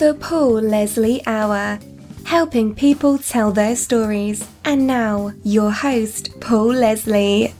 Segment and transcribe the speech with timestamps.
[0.00, 1.78] The Paul Leslie Hour,
[2.24, 4.48] helping people tell their stories.
[4.64, 7.52] And now, your host, Paul Leslie.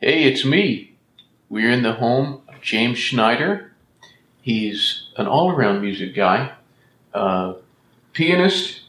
[0.00, 0.96] Hey, it's me.
[1.48, 3.74] We're in the home of James Schneider.
[4.42, 6.50] He's an all around music guy,
[7.14, 7.52] uh,
[8.12, 8.80] pianist,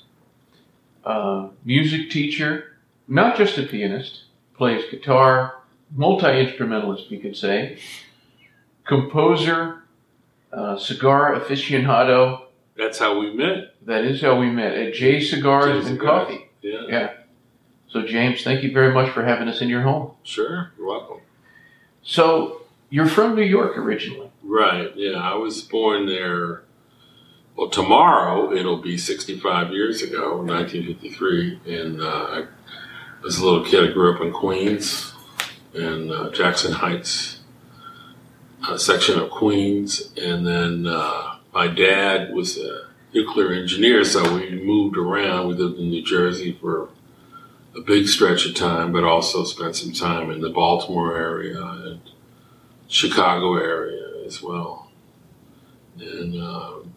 [1.06, 2.76] uh, music teacher,
[3.08, 4.24] not just a pianist,
[4.58, 5.62] plays guitar,
[5.96, 7.78] multi instrumentalist, we could say,
[8.92, 9.84] composer,
[10.52, 12.42] uh, cigar aficionado.
[12.78, 13.74] That's how we met.
[13.86, 16.28] That is how we met at J Cigars J and Cigars.
[16.28, 16.50] Coffee.
[16.62, 17.14] Yeah, Yeah.
[17.88, 20.12] So, James, thank you very much for having us in your home.
[20.24, 20.72] sure.
[20.78, 21.20] You're welcome.
[22.04, 24.30] So, you're from New York originally.
[24.44, 24.92] Right.
[24.96, 26.64] Yeah, I was born there.
[27.56, 32.46] Well, tomorrow it'll be 65 years ago, 1953, and uh, I
[33.24, 33.90] was a little kid.
[33.90, 35.14] I grew up in Queens,
[35.74, 37.41] in uh, Jackson Heights
[38.68, 44.52] uh, section of Queens, and then uh, my dad was a nuclear engineer, so we
[44.52, 45.48] moved around.
[45.48, 46.90] We lived in New Jersey for
[47.76, 52.02] a big stretch of time, but also spent some time in the Baltimore area and
[52.88, 54.92] Chicago area as well.
[56.00, 56.94] And um,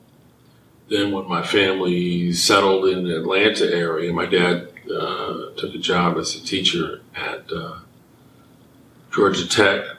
[0.89, 6.17] then when my family settled in the Atlanta area, my dad uh, took a job
[6.19, 7.79] as a teacher at uh,
[9.13, 9.94] Georgia Tech,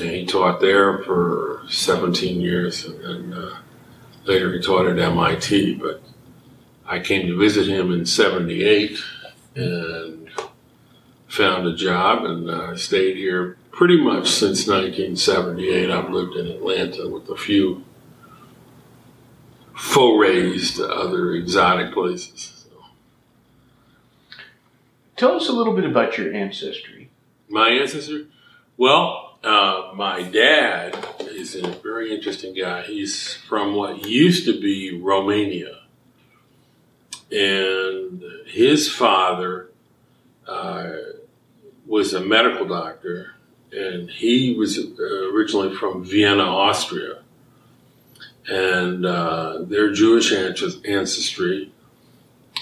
[0.00, 3.56] and he taught there for 17 years, and then uh,
[4.24, 5.74] later he taught at MIT.
[5.76, 6.02] But
[6.86, 8.98] I came to visit him in '78
[9.54, 10.30] and
[11.28, 15.90] found a job and uh, stayed here pretty much since 1978.
[15.90, 17.84] I've lived in Atlanta with a few
[19.74, 22.66] forays to other exotic places.
[22.70, 24.38] So,
[25.16, 27.10] Tell us a little bit about your ancestry.
[27.48, 28.26] my ancestor,
[28.76, 32.82] well, uh, my dad is a very interesting guy.
[32.82, 35.80] He's from what used to be Romania.
[37.30, 39.70] And his father
[40.48, 40.92] uh,
[41.86, 43.34] was a medical doctor,
[43.70, 47.18] and he was originally from Vienna, Austria.
[48.48, 51.73] And uh, they're Jewish ancestry.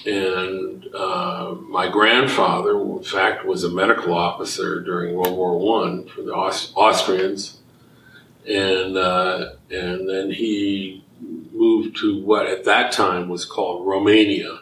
[0.06, 6.22] And uh, my grandfather, in fact, was a medical officer during World War One for
[6.22, 7.58] the Aus- Austrians,
[8.46, 11.04] and uh, and then he
[11.52, 14.60] moved to what at that time was called Romania,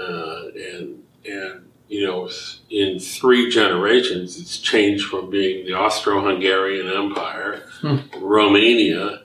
[0.00, 2.28] uh, and and you know
[2.70, 7.96] in three generations it's changed from being the Austro-Hungarian Empire, Hmm.
[8.20, 9.22] Romania,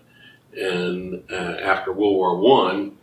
[0.55, 2.97] and uh, after World War One.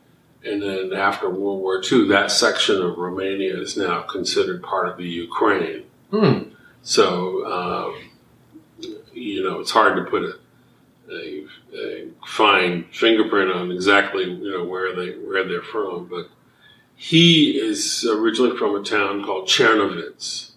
[0.47, 4.97] And then after World War II, that section of Romania is now considered part of
[4.97, 5.85] the Ukraine.
[6.11, 6.51] Hmm.
[6.83, 8.11] So, um,
[9.13, 10.39] you know, it's hard to put a,
[11.13, 11.47] a,
[11.77, 16.07] a fine fingerprint on exactly you know where they where they're from.
[16.07, 16.29] But
[16.95, 20.53] he is originally from a town called Chernovitz,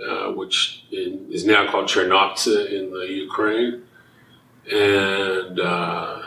[0.00, 3.82] uh, which in, is now called Chernivtsi in the Ukraine,
[4.72, 6.22] and uh,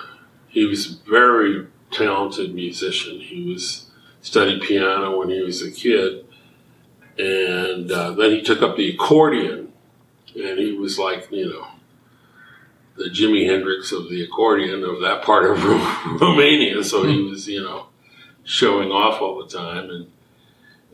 [0.50, 3.20] he was very talented musician.
[3.20, 3.86] He was
[4.22, 6.26] studied piano when he was a kid,
[7.18, 9.72] and uh, then he took up the accordion,
[10.36, 11.68] and he was like you know
[12.98, 15.64] the Jimi Hendrix of the accordion of that part of
[16.22, 16.84] Romania.
[16.84, 17.88] So he was you know
[18.44, 20.08] showing off all the time and.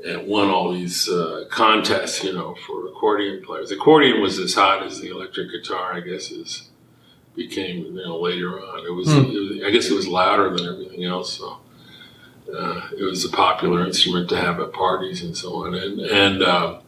[0.06, 3.72] And won all these uh, contests, you know, for accordion players.
[3.72, 6.67] Accordion was as hot as the electric guitar, I guess, is
[7.38, 8.86] became you know later on.
[8.86, 9.32] It was, Hmm.
[9.32, 11.60] it was I guess it was louder than everything else, so
[12.54, 15.74] uh, it was a popular instrument to have at parties and so on.
[15.74, 16.80] And and uh,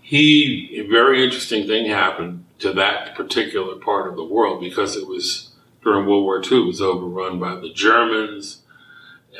[0.00, 5.06] he a very interesting thing happened to that particular part of the world because it
[5.06, 5.50] was
[5.82, 6.62] during World War II.
[6.62, 8.62] It was overrun by the Germans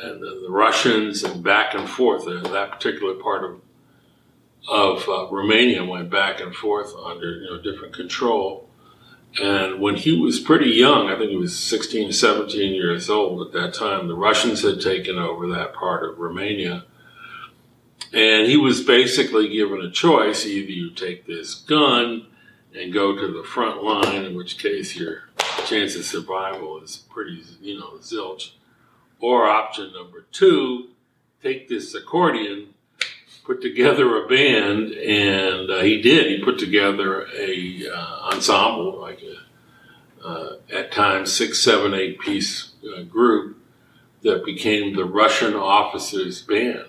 [0.01, 2.25] and the, the Russians and back and forth.
[2.27, 3.61] And that particular part of
[4.69, 8.69] of uh, Romania went back and forth under you know different control.
[9.39, 13.53] And when he was pretty young, I think he was 16, 17 years old at
[13.53, 16.85] that time, the Russians had taken over that part of Romania.
[18.13, 22.27] And he was basically given a choice either you take this gun
[22.75, 25.29] and go to the front line, in which case your
[25.65, 28.51] chance of survival is pretty, you know, zilch.
[29.19, 30.89] Or option number two,
[31.41, 32.73] take this accordion,
[33.51, 36.27] put together a band, and uh, he did.
[36.27, 42.71] He put together a uh, ensemble, like a, uh, at times six, seven, eight piece
[42.95, 43.57] uh, group
[44.21, 46.85] that became the Russian officers' band.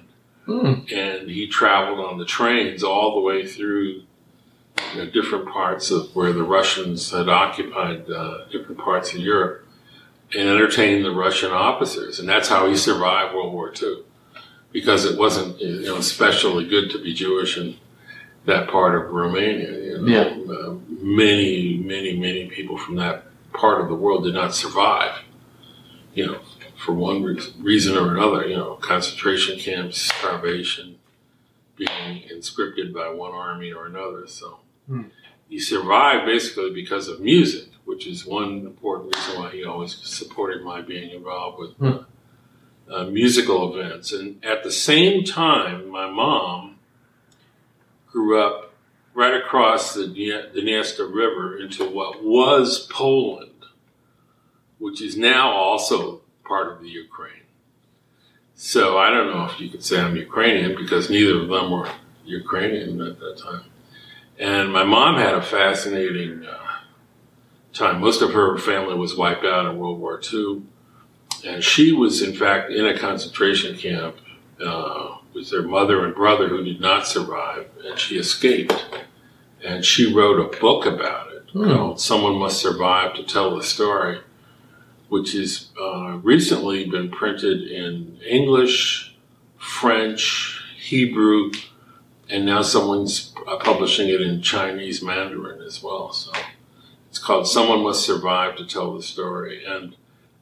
[0.47, 0.75] Hmm.
[0.94, 4.03] And he traveled on the trains all the way through
[4.94, 9.67] you know, different parts of where the Russians had occupied uh, different parts of Europe
[10.32, 12.20] and entertained the Russian officers.
[12.20, 14.05] And that's how he survived World War II
[14.72, 17.76] because it wasn't you know especially good to be Jewish in
[18.46, 19.70] that part of Romania.
[19.70, 20.06] You know?
[20.06, 20.54] Yeah.
[20.54, 25.20] Uh, many, many, many people from that part of the world did not survive.
[26.14, 26.40] You know,
[26.76, 28.46] for one re- reason or another.
[28.46, 30.96] You know, concentration camps, starvation,
[31.76, 34.26] being conscripted by one army or another.
[34.26, 34.58] So
[34.88, 35.02] Hmm.
[35.48, 40.64] he survived basically because of music, which is one important reason why he always supported
[40.64, 41.72] my being involved with.
[41.76, 41.86] Hmm.
[41.86, 41.98] Uh,
[42.90, 44.12] uh, musical events.
[44.12, 46.79] And at the same time, my mom
[48.06, 48.73] grew up
[49.14, 53.50] right across the Dnie- Dniester River into what was Poland,
[54.79, 57.43] which is now also part of the Ukraine.
[58.55, 61.88] So I don't know if you could say I'm Ukrainian because neither of them were
[62.25, 63.64] Ukrainian at that time.
[64.38, 66.58] And my mom had a fascinating uh,
[67.73, 68.00] time.
[68.00, 70.62] Most of her family was wiped out in World War II.
[71.46, 74.16] And she was, in fact, in a concentration camp
[74.64, 78.84] uh, with her mother and brother who did not survive, and she escaped.
[79.64, 81.70] And she wrote a book about it Hmm.
[81.70, 84.20] called Someone Must Survive to Tell the Story,
[85.08, 89.14] which has uh, recently been printed in English,
[89.58, 91.52] French, Hebrew,
[92.30, 96.12] and now someone's uh, publishing it in Chinese Mandarin as well.
[96.12, 96.32] So
[97.10, 99.62] it's called Someone Must Survive to Tell the Story.
[99.64, 99.94] And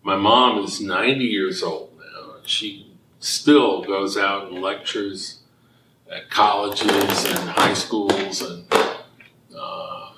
[0.02, 2.34] my mom is 90 years old now.
[2.44, 5.40] She still goes out and lectures
[6.10, 8.64] at colleges and high schools and
[9.54, 10.12] uh,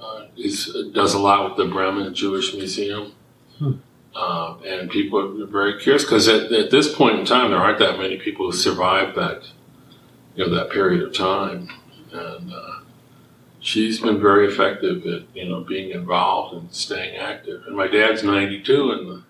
[0.00, 3.12] uh, is, does a lot with the Breman Jewish Museum.
[3.58, 3.72] Hmm.
[4.14, 7.78] Uh, and people are very curious because at, at this point in time, there aren't
[7.78, 9.46] that many people who survived that,
[10.34, 11.68] you know, that period of time.
[12.10, 12.80] And uh,
[13.60, 17.64] she's been very effective at, you know, being involved and staying active.
[17.66, 19.22] And my dad's 92, and the,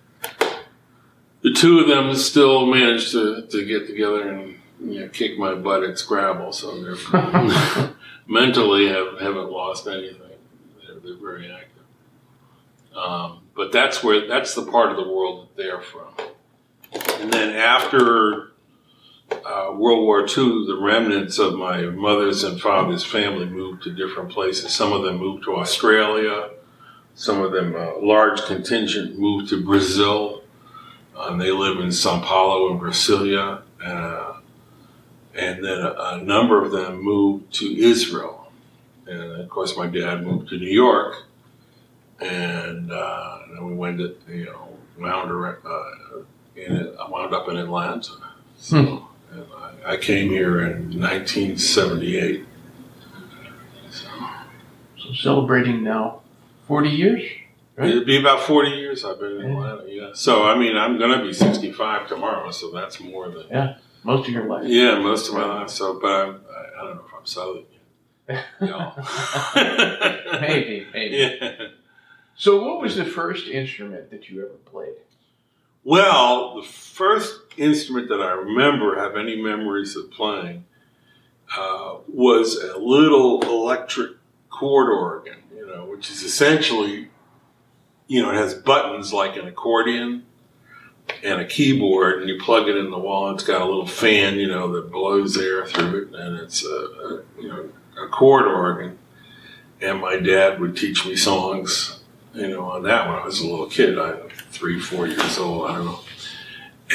[1.46, 5.54] the two of them still manage to, to get together and you know, kick my
[5.54, 6.52] butt at Scrabble.
[6.52, 7.92] So they're
[8.26, 10.38] mentally have, haven't lost anything.
[10.84, 12.96] They're, they're very active.
[12.96, 16.08] Um, but that's where that's the part of the world that they're from.
[17.20, 18.50] And then after
[19.30, 24.32] uh, World War II, the remnants of my mother's and father's family moved to different
[24.32, 24.74] places.
[24.74, 26.50] Some of them moved to Australia.
[27.14, 30.35] Some of them, a large contingent, moved to Brazil.
[31.16, 33.62] Uh, and they live in Sao Paulo and Brasilia.
[33.84, 34.34] Uh,
[35.34, 38.50] and then a, a number of them moved to Israel.
[39.06, 41.24] And of course, my dad moved to New York.
[42.20, 44.68] And, uh, and then we went to, you know,
[44.98, 46.20] wound, around, uh,
[46.56, 48.12] in, I wound up in Atlanta.
[48.56, 49.44] So, and
[49.86, 52.44] I, I came here in 1978.
[53.90, 54.06] So,
[54.98, 56.22] So celebrating now
[56.66, 57.22] 40 years?
[57.76, 57.90] Right.
[57.90, 59.50] It'd be about 40 years I've been in.
[59.52, 60.10] Atlanta, yeah.
[60.14, 64.28] So, I mean, I'm going to be 65 tomorrow, so that's more than, Yeah, Most
[64.28, 64.64] of your life.
[64.66, 65.68] yeah, most of my life.
[65.70, 67.64] So, but I'm, I, I don't know if I'm Southern
[68.28, 68.44] yet.
[68.60, 68.92] No.
[70.40, 71.16] maybe, maybe.
[71.16, 71.66] Yeah.
[72.36, 74.94] So, what was the first instrument that you ever played?
[75.84, 80.64] Well, the first instrument that I remember, have any memories of playing,
[81.56, 84.12] uh, was a little electric
[84.50, 87.05] chord organ, you know, which is essentially,
[88.06, 90.24] you know, it has buttons like an accordion
[91.22, 93.30] and a keyboard, and you plug it in the wall.
[93.32, 96.68] It's got a little fan, you know, that blows air through it, and it's a,
[96.68, 97.68] a you know
[98.02, 98.98] a chord organ.
[99.80, 102.00] And my dad would teach me songs,
[102.34, 103.98] you know, on that when I was a little kid.
[103.98, 104.14] I
[104.50, 106.00] three, four years old, I don't know.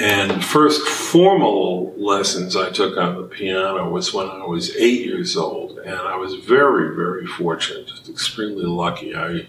[0.01, 5.35] And first formal lessons I took on the piano was when I was eight years
[5.35, 9.15] old, and I was very, very fortunate, just extremely lucky.
[9.15, 9.47] I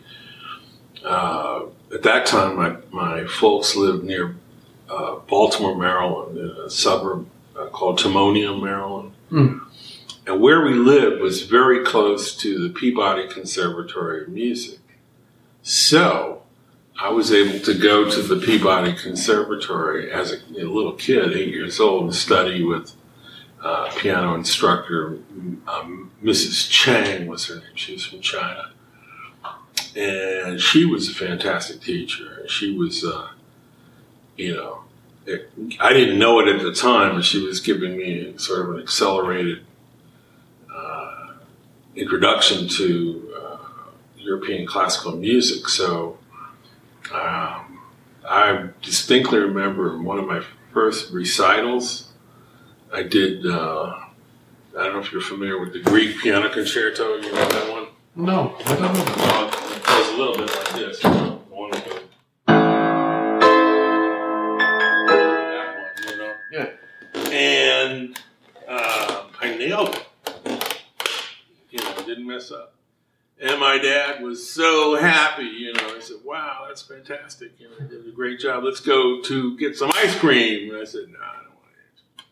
[1.04, 4.36] uh, at that time, my, my folks lived near
[4.88, 9.12] uh, Baltimore, Maryland, in a suburb uh, called Timonium, Maryland.
[9.30, 9.58] Hmm.
[10.26, 14.78] And where we lived was very close to the Peabody Conservatory of Music.
[15.62, 16.42] So
[17.00, 21.48] I was able to go to the Peabody Conservatory as a, a little kid, eight
[21.48, 22.94] years old, and study with
[23.62, 25.18] uh, piano instructor
[25.66, 26.68] um, Mrs.
[26.70, 27.74] Chang was her name.
[27.74, 28.71] She was from China,
[29.96, 32.46] and she was a fantastic teacher.
[32.48, 33.28] She was, uh,
[34.36, 34.84] you know,
[35.26, 38.74] it, I didn't know it at the time, but she was giving me sort of
[38.74, 39.64] an accelerated
[40.74, 41.34] uh,
[41.94, 43.56] introduction to uh,
[44.16, 45.68] European classical music.
[45.68, 46.18] So
[47.12, 47.80] um,
[48.28, 52.08] I distinctly remember one of my first recitals.
[52.92, 53.46] I did.
[53.46, 53.98] Uh,
[54.76, 57.16] I don't know if you're familiar with the Grieg Piano Concerto.
[57.16, 57.86] You know that one?
[58.16, 59.61] No, I don't know.
[60.18, 61.02] Well, it goes a little bit like this.
[61.50, 62.00] One goes.
[62.46, 62.96] That
[65.78, 66.34] one, you know?
[66.52, 66.68] Yeah.
[67.30, 68.18] And
[68.68, 70.06] uh, I nailed it.
[71.70, 72.74] You know, didn't mess up.
[73.40, 75.94] And my dad was so happy, you know.
[75.94, 77.52] He said, Wow, that's fantastic.
[77.58, 78.64] You know, you did a great job.
[78.64, 80.72] Let's go to get some ice cream.
[80.72, 81.72] And I said, No, I don't want
[82.18, 82.24] it.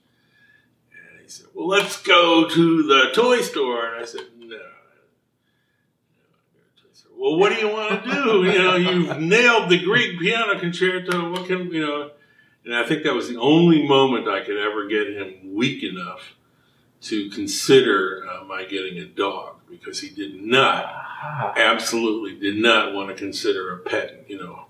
[0.93, 3.87] And he said, Well, let's go to the toy store.
[3.87, 4.27] And I said.
[7.21, 8.45] Well, what do you want to do?
[8.45, 11.31] You know, you've nailed the Grieg piano concerto.
[11.31, 12.13] What can, you know?
[12.65, 16.35] And I think that was the only moment I could ever get him weak enough
[17.03, 20.87] to consider uh, my getting a dog because he did not,
[21.23, 24.69] Ah, absolutely did not want to consider a pet, you know,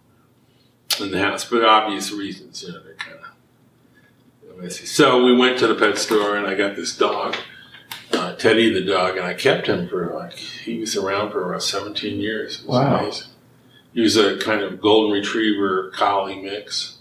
[0.98, 4.86] in the house, for obvious reasons, you know, they're kind of messy.
[4.86, 7.36] So we went to the pet store and I got this dog,
[8.12, 11.62] uh, Teddy the dog, and I kept him for like, he was around for about
[11.62, 12.60] 17 years.
[12.60, 12.98] It was Wow.
[12.98, 13.26] amazing.
[13.92, 16.98] He was a kind of golden retriever collie mix.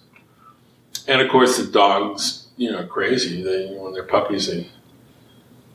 [1.07, 3.41] And of course, the dogs, you know, crazy.
[3.43, 4.69] They, when they're puppies, they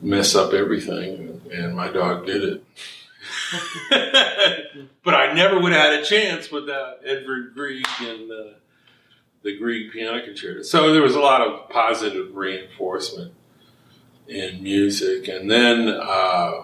[0.01, 2.63] mess up everything, and my dog did it.
[5.03, 8.43] but I never would have had a chance without Edward Grieg and uh,
[9.43, 10.61] the Grieg Piano Concerto.
[10.63, 13.33] So there was a lot of positive reinforcement
[14.27, 16.63] in music, and then uh,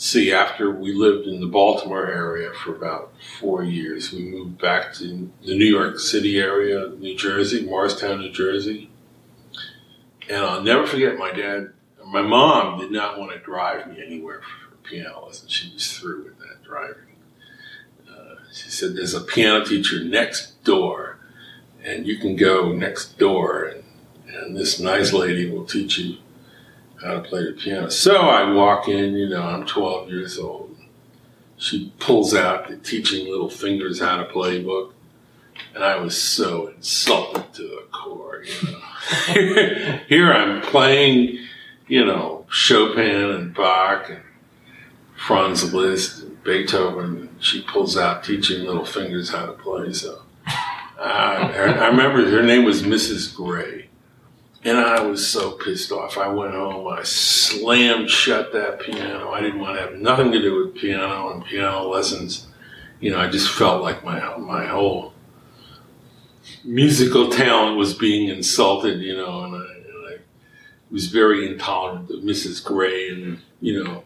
[0.00, 4.94] see, after we lived in the Baltimore area for about four years, we moved back
[4.94, 8.90] to the New York City area, New Jersey, Morristown, New Jersey.
[10.28, 11.72] And I'll never forget my dad,
[12.06, 15.52] my mom did not want to drive me anywhere for piano lessons.
[15.52, 17.16] She was through with that driving.
[18.08, 21.18] Uh, she said, There's a piano teacher next door,
[21.84, 23.84] and you can go next door, and,
[24.34, 26.16] and this nice lady will teach you
[27.02, 27.90] how to play the piano.
[27.90, 30.76] So I walk in, you know, I'm 12 years old.
[31.56, 34.94] She pulls out the teaching little fingers how to play book.
[35.74, 39.98] And I was so insulted to the core, you know.
[40.08, 41.38] Here I'm playing,
[41.86, 44.22] you know, Chopin and Bach and
[45.16, 47.04] Franz Liszt and Beethoven.
[47.04, 49.92] And she pulls out teaching little fingers how to play.
[49.92, 50.52] So uh,
[50.98, 53.34] I remember her name was Mrs.
[53.34, 53.79] Gray.
[54.62, 56.18] And I was so pissed off.
[56.18, 59.30] I went home, I slammed shut that piano.
[59.30, 62.46] I didn't want to have nothing to do with piano and piano lessons.
[63.00, 65.14] You know, I just felt like my my whole
[66.64, 70.18] musical talent was being insulted, you know, and I, and I
[70.90, 72.62] was very intolerant of Mrs.
[72.62, 74.04] Gray and, you know,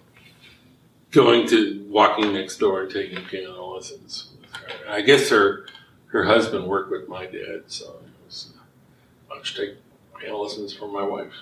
[1.10, 4.30] going to walking next door and taking piano lessons.
[4.88, 5.66] I guess her
[6.06, 8.52] her husband worked with my dad, so it was,
[9.26, 9.74] why don't
[10.22, 11.32] you lessons from my wife?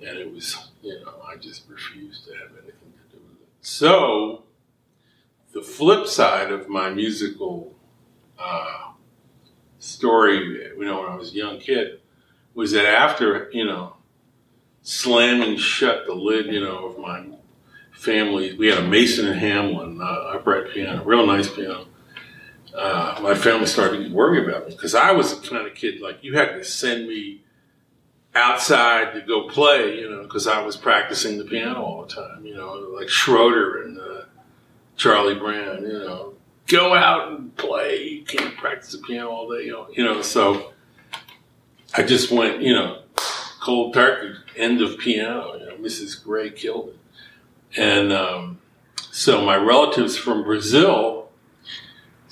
[0.00, 3.48] And it was, you know, I just refused to have anything to do with it.
[3.60, 4.42] So,
[5.52, 7.74] the flip side of my musical
[8.38, 8.92] uh,
[9.78, 12.00] story, you know, when I was a young kid,
[12.54, 13.94] was that after, you know,
[14.82, 17.24] slamming shut the lid, you know, of my
[17.92, 21.86] family, we had a Mason and Hamlin uh, upright piano, real nice piano.
[22.74, 26.00] Uh, my family started to worry about me because I was the kind of kid
[26.00, 27.42] like you had to send me
[28.34, 32.46] outside to go play, you know, because I was practicing the piano all the time,
[32.46, 34.22] you know, like Schroeder and uh,
[34.96, 36.34] Charlie Brown, you know,
[36.66, 38.02] go out and play.
[38.04, 40.22] You can't practice the piano all day, you know.
[40.22, 40.72] So
[41.94, 43.02] I just went, you know,
[43.60, 45.56] cold turkey, end of piano.
[45.58, 46.22] You know, Mrs.
[46.22, 48.60] Gray killed it, and um,
[49.10, 51.21] so my relatives from Brazil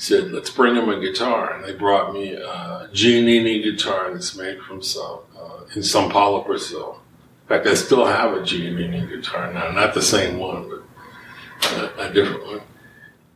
[0.01, 4.61] said, "Let's bring him a guitar," and they brought me a Giannini guitar that's made
[4.63, 7.03] from some uh, in São Paulo, Brazil.
[7.43, 12.09] In fact, I still have a Giannini guitar now, not the same one, but a,
[12.09, 12.61] a different one.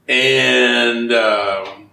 [0.08, 1.90] And um,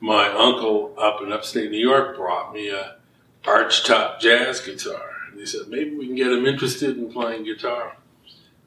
[0.00, 2.96] my uncle up in upstate New York brought me a
[3.44, 5.10] archtop jazz guitar.
[5.30, 7.96] And he said, maybe we can get him interested in playing guitar.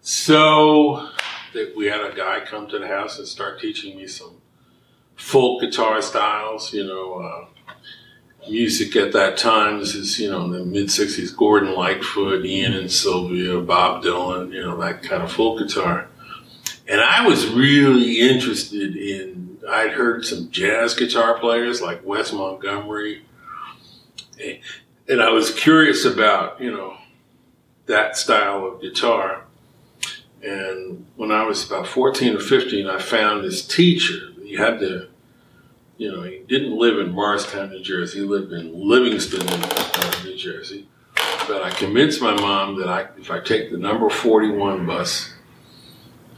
[0.02, 1.10] So
[1.54, 4.42] that we had a guy come to the house and start teaching me some
[5.16, 7.46] folk guitar styles, you know, uh,
[8.50, 9.80] music at that time.
[9.80, 14.54] This is, you know, in the mid 60s, Gordon Lightfoot, Ian and Sylvia, Bob Dylan,
[14.54, 16.08] you know, that kind of folk guitar.
[16.88, 23.24] And I was really interested in, I'd heard some jazz guitar players like Wes Montgomery.
[25.08, 26.98] And I was curious about, you know,
[27.86, 29.46] that style of guitar.
[30.42, 34.33] And when I was about 14 or 15, I found this teacher.
[34.54, 35.08] He had to,
[35.98, 38.20] you know, he didn't live in Morristown, New Jersey.
[38.20, 39.44] He lived in Livingston,
[40.24, 40.88] New Jersey.
[41.48, 45.34] But I convinced my mom that I, if I take the number 41 bus,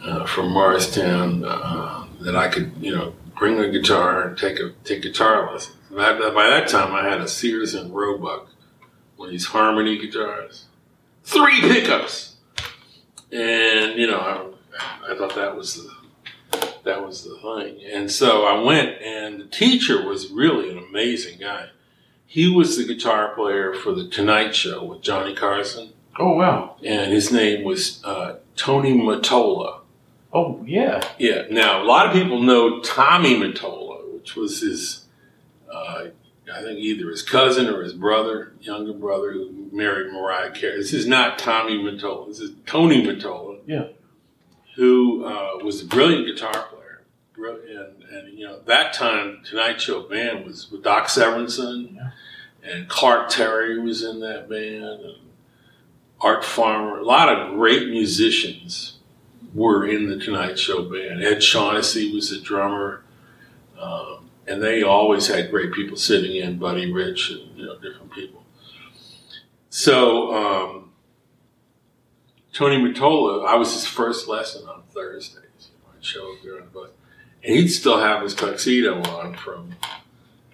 [0.01, 4.71] uh, from Morristown uh, that I could, you know, bring a guitar and take a
[4.85, 5.75] take guitar lessons.
[5.91, 8.47] By, by that time, I had a Sears and Roebuck,
[9.17, 10.67] one of these harmony guitars,
[11.25, 12.37] three pickups,
[13.33, 16.04] and you know, I, I thought that was the
[16.85, 17.83] that was the thing.
[17.91, 21.69] And so I went, and the teacher was really an amazing guy.
[22.25, 25.93] He was the guitar player for the Tonight Show with Johnny Carson.
[26.17, 26.77] Oh wow!
[26.83, 29.81] And his name was uh, Tony Mottola.
[30.33, 31.01] Oh yeah.
[31.17, 31.43] Yeah.
[31.49, 35.05] Now a lot of people know Tommy Mottola, which was his,
[35.71, 36.07] uh,
[36.53, 40.77] I think either his cousin or his brother, younger brother, who married Mariah Carey.
[40.77, 42.27] This is not Tommy Mottola.
[42.27, 43.59] This is Tony Mottola.
[43.65, 43.87] Yeah.
[44.75, 46.74] Who uh, was a brilliant guitar player,
[47.47, 52.11] and, and you know that time Tonight Show band was with Doc Severinsen, Yeah.
[52.63, 55.15] and Clark Terry was in that band, and
[56.21, 56.99] Art Farmer.
[56.99, 58.97] A lot of great musicians
[59.53, 61.23] were in the Tonight Show band.
[61.23, 63.03] Ed Shaughnessy was the drummer,
[63.79, 68.11] um, and they always had great people sitting in, Buddy Rich, and you know different
[68.11, 68.43] people.
[69.69, 70.91] So um,
[72.53, 75.43] Tony Mottola, I was his first lesson on Thursdays.
[75.59, 76.89] You know, I'd show up there on the bus,
[77.45, 79.75] he'd still have his tuxedo on from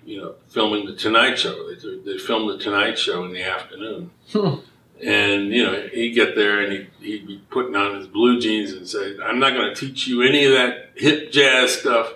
[0.06, 1.74] you know filming the Tonight Show.
[1.74, 4.12] They they filmed the Tonight Show in the afternoon.
[4.32, 4.56] Hmm.
[5.04, 8.72] And you know, he'd get there and he'd, he'd be putting on his blue jeans
[8.72, 12.14] and say, "I'm not going to teach you any of that hip jazz stuff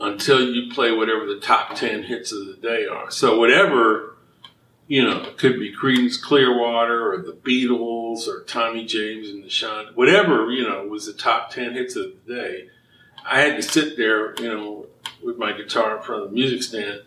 [0.00, 4.16] until you play whatever the top ten hits of the day are." So whatever,
[4.86, 9.50] you know, it could be Creedence Clearwater or the Beatles or Tommy James and the
[9.50, 12.68] Shine, whatever you know was the top ten hits of the day.
[13.26, 14.86] I had to sit there, you know,
[15.22, 17.00] with my guitar in front of the music stand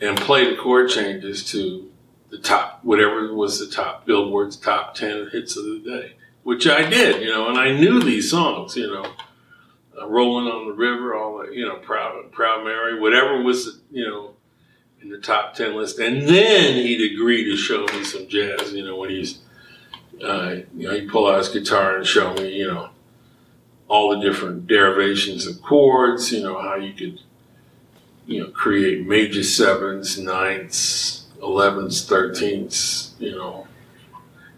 [0.00, 1.90] and play the chord changes to
[2.30, 6.88] the top, whatever was the top, Billboard's top 10 hits of the day, which I
[6.88, 9.04] did, you know, and I knew these songs, you know,
[10.00, 14.06] uh, Rolling on the River, all that, you know, Proud, Proud Mary, whatever was, you
[14.06, 14.34] know,
[15.02, 15.98] in the top 10 list.
[15.98, 19.40] And then he'd agree to show me some jazz, you know, when he's,
[20.24, 22.89] uh, you know, he'd pull out his guitar and show me, you know,
[23.90, 27.18] all the different derivations of chords, you know, how you could,
[28.24, 33.66] you know, create major sevens, ninths, 11s, 13s, you know,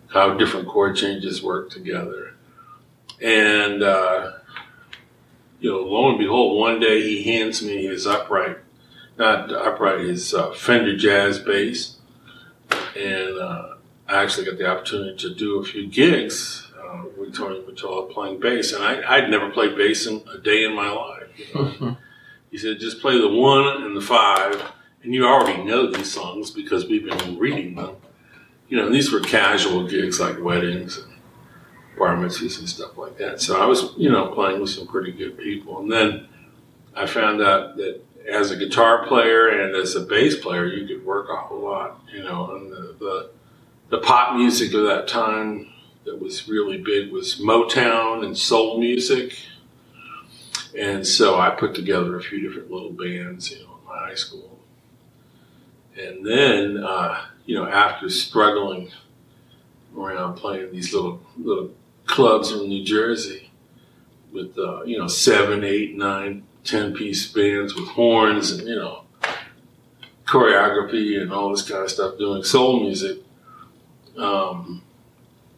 [0.08, 2.34] how different chord changes work together.
[3.22, 4.32] And, uh,
[5.60, 8.58] you know, lo and behold, one day he hands me his upright,
[9.16, 11.96] not upright, his uh, Fender Jazz bass.
[12.94, 16.61] And uh, I actually got the opportunity to do a few gigs
[17.32, 18.72] with Tony Mottola playing bass.
[18.72, 21.28] And I, I'd never played bass in a day in my life.
[21.36, 21.96] You know?
[22.50, 24.62] he said, just play the one and the five
[25.02, 27.96] and you already know these songs because we've been reading them.
[28.68, 31.12] You know, these were casual gigs like weddings and
[31.98, 33.40] bar mitzvahs and stuff like that.
[33.40, 35.80] So I was, you know, playing with some pretty good people.
[35.80, 36.28] And then
[36.94, 41.04] I found out that as a guitar player and as a bass player, you could
[41.04, 43.30] work a whole lot, you know, and the, the,
[43.90, 45.71] the pop music of that time
[46.04, 49.36] that was really big was Motown and soul music.
[50.78, 54.14] And so I put together a few different little bands, you know, in my high
[54.14, 54.52] school
[55.96, 58.90] and then, uh, you know, after struggling
[59.96, 61.70] around playing these little little
[62.06, 63.50] clubs in New Jersey
[64.32, 69.04] with uh, you know seven, eight, nine, ten piece bands with horns and you know
[70.26, 73.18] choreography and all this kind of stuff, doing soul music.
[74.16, 74.82] Um,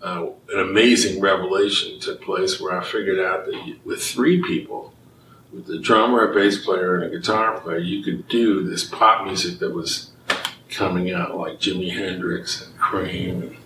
[0.05, 4.93] uh, an amazing revelation took place where I figured out that with three people,
[5.51, 9.25] with the drummer, a bass player, and a guitar player, you could do this pop
[9.25, 10.11] music that was
[10.69, 13.57] coming out like Jimi Hendrix and Cream, and,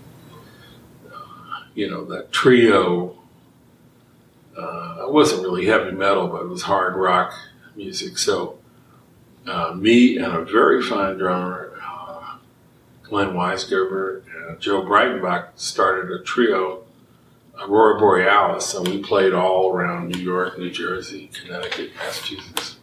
[1.12, 3.16] uh, you know, that trio.
[4.56, 7.32] Uh, it wasn't really heavy metal, but it was hard rock
[7.74, 8.16] music.
[8.16, 8.58] So,
[9.44, 12.36] uh, me and a very fine drummer, uh,
[13.02, 16.84] Glenn Weisgerber, and Joe Breitenbach started a trio,
[17.60, 22.76] Aurora Borealis, and we played all around New York, New Jersey, Connecticut, Massachusetts.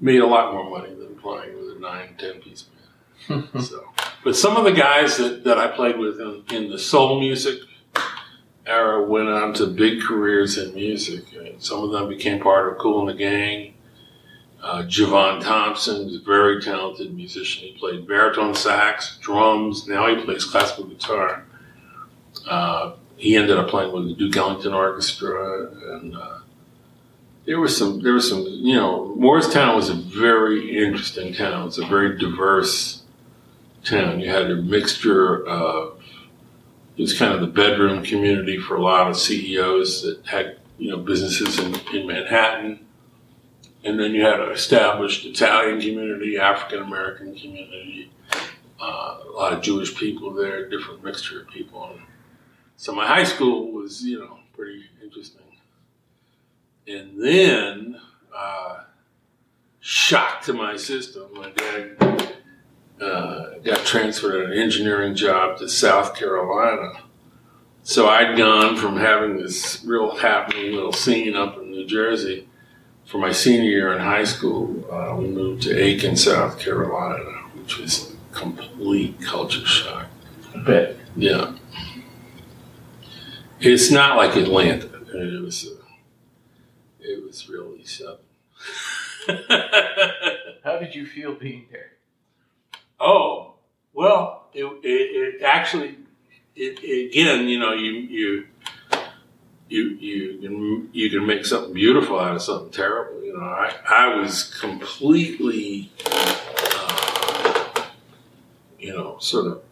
[0.00, 3.84] Made a lot more money than playing with a nine, ten piece band so,
[4.24, 7.60] but some of the guys that, that I played with in, in, the soul music
[8.64, 11.24] era went on to big careers in music.
[11.58, 13.74] some of them became part of Kool and the Gang.
[14.62, 17.68] Uh, Javon Thompson was a very talented musician.
[17.68, 19.86] He played baritone sax, drums.
[19.86, 21.44] Now he plays classical guitar.
[22.48, 26.38] Uh, he ended up playing with the Duke Ellington Orchestra, and uh,
[27.46, 28.02] there was some.
[28.02, 28.44] There was some.
[28.48, 31.68] You know, Morristown was a very interesting town.
[31.68, 33.02] It's a very diverse
[33.84, 34.20] town.
[34.20, 36.00] You had a mixture of,
[36.96, 40.90] it was kind of the bedroom community for a lot of CEOs that had you
[40.90, 42.86] know, businesses in, in Manhattan.
[43.88, 48.10] And then you had an established Italian community, African American community,
[48.78, 51.98] uh, a lot of Jewish people there, different mixture of people.
[52.76, 55.40] So my high school was, you know, pretty interesting.
[56.86, 57.98] And then,
[58.36, 58.80] uh,
[59.80, 62.34] shock to my system, my dad
[63.00, 66.92] uh, got transferred an engineering job to South Carolina.
[67.84, 72.48] So I'd gone from having this real happening little scene up in New Jersey
[73.08, 74.84] for my senior year in high school.
[74.92, 80.06] Uh, we moved to Aiken, South Carolina, which was a complete culture shock.
[80.54, 80.96] I bet.
[81.16, 81.54] Yeah.
[83.60, 84.90] It's not like Atlanta.
[85.14, 85.82] It was, uh,
[87.00, 88.26] it was really something.
[90.62, 91.92] How did you feel being there?
[93.00, 93.54] Oh,
[93.94, 95.96] well, it, it, it actually,
[96.54, 98.46] it, it, again, you know, you, you,
[99.68, 103.22] you, you can, you can make something beautiful out of something terrible.
[103.22, 107.84] You know, I, I was completely, uh,
[108.78, 109.62] you know, sort of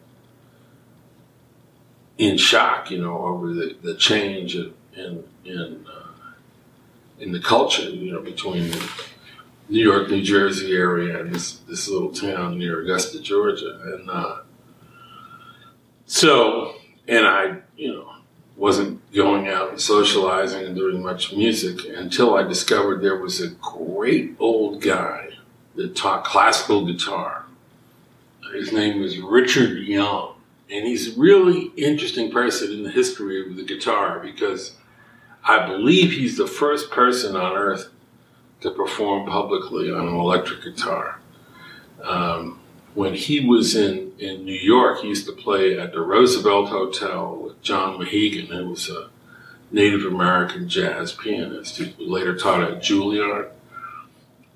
[2.18, 6.32] in shock, you know, over the, the change in, in, in, uh,
[7.18, 8.70] in the culture, you know, between
[9.68, 14.37] New York, New Jersey area, and this this little town near Augusta, Georgia, and uh,
[16.06, 16.76] so
[17.09, 18.12] and I, you know,
[18.56, 23.49] wasn't going out and socializing and doing much music until I discovered there was a
[23.49, 25.31] great old guy
[25.75, 27.45] that taught classical guitar.
[28.53, 30.35] His name was Richard Young,
[30.71, 34.77] and he's a really interesting person in the history of the guitar because
[35.45, 37.90] I believe he's the first person on earth
[38.62, 41.21] to perform publicly on an electric guitar.
[42.03, 42.61] Um,
[42.95, 47.37] when he was in, in New York, he used to play at the Roosevelt Hotel
[47.37, 49.09] with John Mehegan, who was a
[49.70, 53.50] Native American jazz pianist who later taught at Juilliard.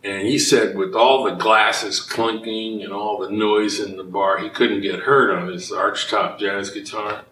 [0.03, 4.39] And he said, with all the glasses clinking and all the noise in the bar,
[4.39, 7.25] he couldn't get hurt on his archtop jazz guitar.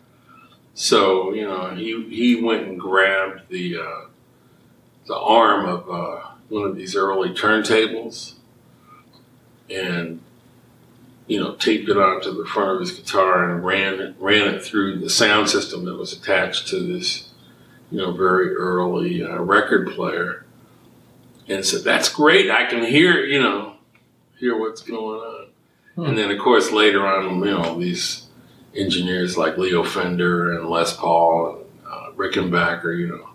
[0.75, 4.01] So, you know, he, he went and grabbed the, uh,
[5.07, 8.35] the arm of uh, one of these early turntables
[9.71, 10.21] and
[11.29, 14.63] you know taped it onto the front of his guitar and ran it ran it
[14.63, 17.31] through the sound system that was attached to this
[17.91, 20.45] you know very early uh, record player
[21.47, 23.75] and said that's great i can hear you know
[24.39, 25.47] hear what's going on
[25.95, 26.05] hmm.
[26.07, 28.27] and then of course later on you know these
[28.75, 33.29] engineers like leo fender and les paul and uh, rickenbacker you know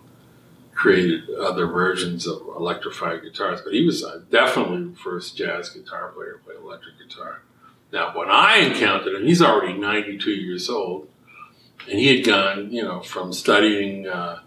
[0.74, 6.08] created other versions of electrified guitars, but he was uh, definitely the first jazz guitar
[6.08, 7.42] player to play electric guitar.
[7.94, 11.08] Now, when I encountered him, he's already 92 years old,
[11.88, 14.40] and he had gone, you know, from studying uh,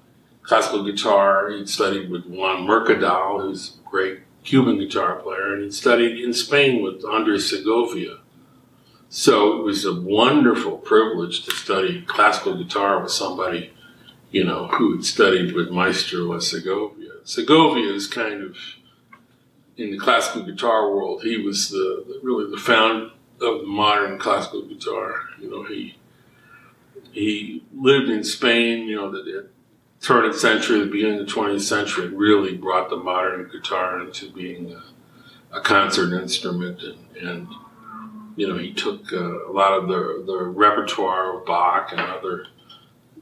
[0.43, 5.73] classical guitar, he'd studied with Juan Mercadal, who's a great Cuban guitar player, and he'd
[5.73, 8.17] studied in Spain with Andres Segovia.
[9.07, 13.71] So it was a wonderful privilege to study classical guitar with somebody
[14.29, 17.11] you know, who had studied with Maestro Segovia.
[17.23, 18.57] Segovia is kind of,
[19.77, 24.63] in the classical guitar world, he was the really the founder of the modern classical
[24.63, 25.21] guitar.
[25.39, 25.97] You know, he
[27.11, 28.87] he lived in Spain.
[28.87, 29.49] You know, the,
[30.01, 33.99] turn of the century, the beginning of the 20th century, really brought the modern guitar
[33.99, 37.47] into being a, a concert instrument, and, and,
[38.35, 42.45] you know, he took uh, a lot of the the repertoire of Bach and other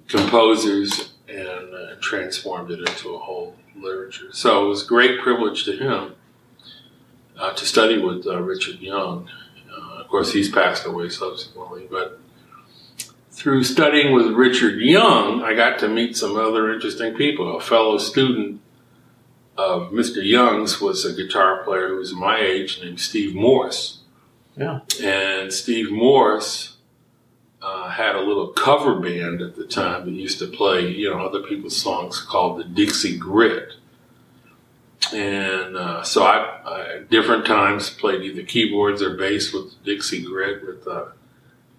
[0.08, 4.28] composers and uh, transformed it into a whole literature.
[4.32, 6.15] So it was a great privilege to him
[7.38, 9.30] uh, to study with uh, Richard Young.
[10.05, 12.19] Of course, he's passed away subsequently, but
[13.31, 17.57] through studying with Richard Young, I got to meet some other interesting people.
[17.57, 18.61] A fellow student
[19.57, 20.23] of Mr.
[20.23, 24.01] Young's was a guitar player who was my age named Steve Morse.
[24.55, 24.81] Yeah.
[25.03, 26.77] And Steve Morse
[27.63, 31.25] uh, had a little cover band at the time that used to play, you know,
[31.25, 33.73] other people's songs called the Dixie Grit.
[35.13, 40.23] And uh, so I, I, at different times, played either keyboards or bass with Dixie
[40.23, 41.13] Grit with a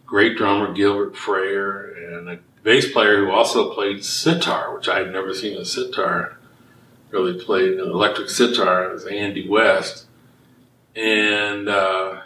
[0.07, 5.13] great drummer Gilbert Frayer and a bass player who also played sitar, which I had
[5.13, 6.39] never seen a sitar
[7.11, 8.91] really played an electric sitar.
[8.91, 10.07] It was Andy West.
[10.95, 12.21] And uh,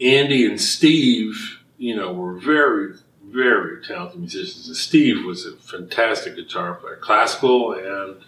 [0.00, 2.94] Andy and Steve you know, were very,
[3.24, 4.68] very talented musicians.
[4.68, 8.22] And Steve was a fantastic guitar player, classical and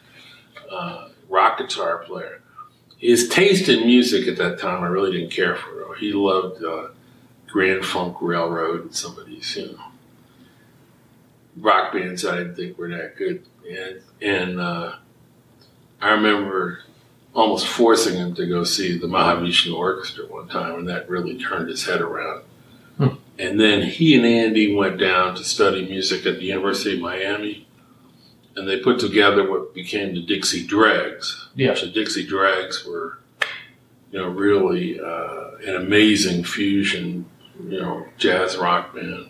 [0.73, 2.41] uh, rock guitar player.
[2.99, 5.95] His taste in music at that time, I really didn't care for.
[5.97, 6.89] He loved uh,
[7.49, 9.79] Grand Funk Railroad and some of these, you know,
[11.57, 13.45] rock bands I didn't think were that good.
[13.69, 14.95] And, and uh,
[16.01, 16.81] I remember
[17.35, 21.69] almost forcing him to go see the Mahavishnu Orchestra one time, and that really turned
[21.69, 22.43] his head around.
[22.99, 23.09] Hmm.
[23.39, 27.67] And then he and Andy went down to study music at the University of Miami,
[28.57, 31.49] and they put together what became the Dixie Dregs.
[31.55, 31.75] Yeah.
[31.75, 33.19] The Dixie Dregs were,
[34.11, 37.27] you know, really uh, an amazing fusion,
[37.63, 39.29] you know, jazz rock band.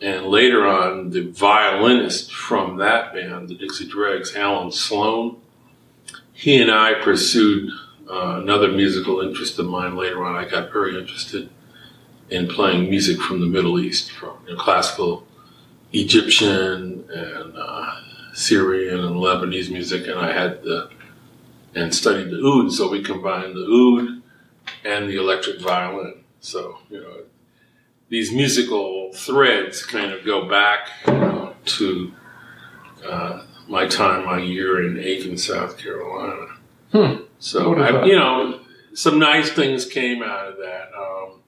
[0.00, 5.40] And later on, the violinist from that band, the Dixie Dregs, Allen Sloan,
[6.32, 7.70] he and I pursued
[8.08, 10.36] uh, another musical interest of mine later on.
[10.36, 11.50] I got very interested
[12.30, 15.26] in playing music from the Middle East, from you know, classical
[15.92, 17.97] Egyptian and uh,
[18.38, 20.90] Syrian and Lebanese music, and I had the
[21.74, 22.72] and studied the oud.
[22.72, 24.22] So we combined the oud
[24.84, 26.22] and the electric violin.
[26.40, 27.22] So you know,
[28.08, 32.14] these musical threads kind of go back you know, to
[33.04, 36.46] uh, my time, my year in Aiken, South Carolina.
[36.92, 37.22] Hmm.
[37.40, 38.60] So I, you know,
[38.94, 40.90] some nice things came out of that.
[40.96, 41.40] Um,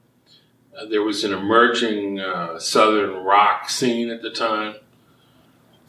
[0.76, 4.74] uh, there was an emerging uh, southern rock scene at the time,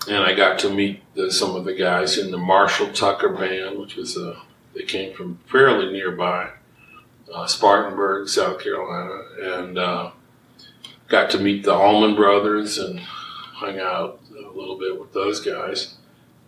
[0.07, 3.79] and I got to meet the, some of the guys in the Marshall Tucker band,
[3.79, 4.41] which was a
[4.73, 6.49] they came from fairly nearby,
[7.33, 10.11] uh, Spartanburg, South Carolina, and uh,
[11.07, 15.95] got to meet the Allman Brothers and hung out a little bit with those guys.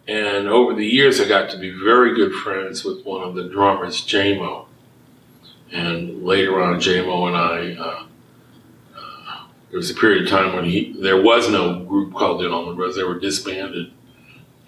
[0.07, 3.49] And over the years, I got to be very good friends with one of the
[3.49, 4.67] drummers, Jaimoe.
[5.71, 8.05] And later on, Jaimoe and I, uh, uh,
[9.73, 12.75] there was a period of time when he there was no group called the Allman
[12.75, 13.91] Brothers; they were disbanded.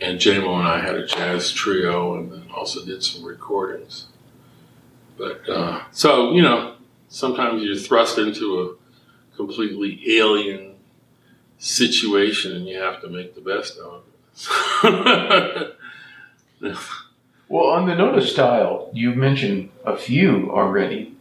[0.01, 4.07] And Jaimoe and I had a jazz trio, and then also did some recordings.
[5.15, 10.73] But uh, so you know, sometimes you're thrust into a completely alien
[11.59, 14.01] situation, and you have to make the best of
[16.63, 16.75] it.
[17.47, 21.15] Well, on the note of style, you mentioned a few already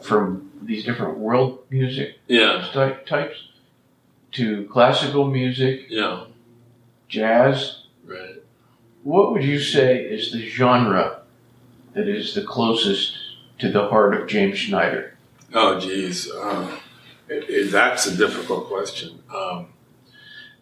[0.00, 3.48] from these different world music yeah, ty- types
[4.32, 6.24] to classical music, yeah,
[7.08, 7.84] jazz.
[8.04, 8.42] right.
[9.02, 11.22] What would you say is the genre
[11.94, 13.16] that is the closest
[13.58, 15.16] to the heart of James Schneider?
[15.54, 16.78] Oh, geez, uh,
[17.28, 19.22] it, it, that's a difficult question.
[19.34, 19.68] Um,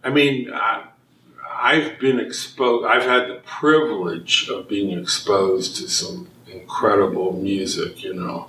[0.05, 0.85] I mean, I,
[1.59, 2.87] I've been exposed.
[2.87, 8.49] I've had the privilege of being exposed to some incredible music, you know.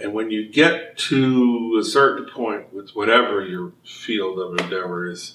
[0.00, 5.34] And when you get to a certain point with whatever your field of endeavor is,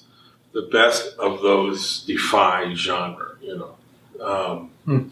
[0.52, 4.24] the best of those defy genre, you know.
[4.24, 5.08] Um, Hmm.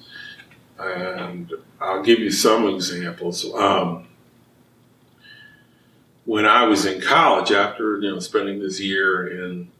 [0.78, 3.44] And I'll give you some examples.
[3.54, 4.06] Um,
[6.24, 9.70] when I was in college, after you know spending this year in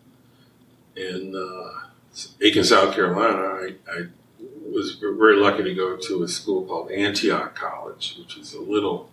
[0.96, 1.86] in uh,
[2.40, 4.06] Aiken, South Carolina, I, I
[4.70, 9.08] was very lucky to go to a school called Antioch College, which is a little,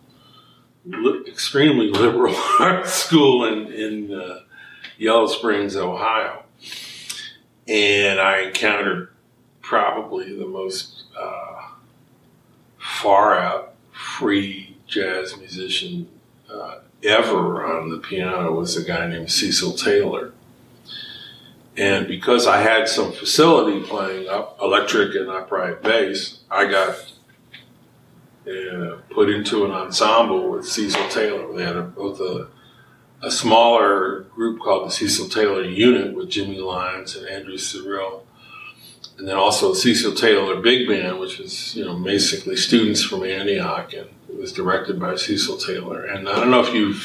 [0.85, 4.39] li- extremely liberal arts school in in uh,
[4.97, 6.43] Yellow Springs, Ohio,
[7.67, 9.09] and I encountered
[9.61, 11.69] probably the most uh,
[12.77, 16.07] far out free jazz musician
[16.53, 20.33] uh, ever on the piano was a guy named Cecil Taylor.
[21.77, 27.10] And because I had some facility playing up electric and upright bass, I got
[28.47, 31.53] uh, put into an ensemble with Cecil Taylor.
[31.55, 32.47] They had a, both a,
[33.21, 38.23] a smaller group called the Cecil Taylor Unit with Jimmy Lyons and Andrew Cyrille,
[39.17, 43.93] and then also Cecil Taylor Big Band, which was you know basically students from Antioch,
[43.93, 46.05] and it was directed by Cecil Taylor.
[46.05, 46.95] And I don't know if you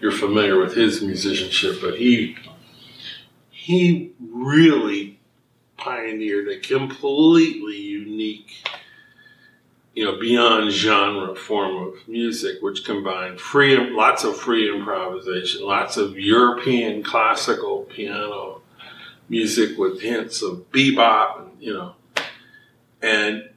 [0.00, 2.36] you're familiar with his musicianship, but he
[3.50, 5.20] he really
[5.76, 8.50] pioneered a completely unique,
[9.94, 15.96] you know, beyond genre form of music, which combined free, lots of free improvisation, lots
[15.96, 18.62] of European classical piano
[19.28, 21.94] music with hints of bebop, and, you know,
[23.02, 23.48] and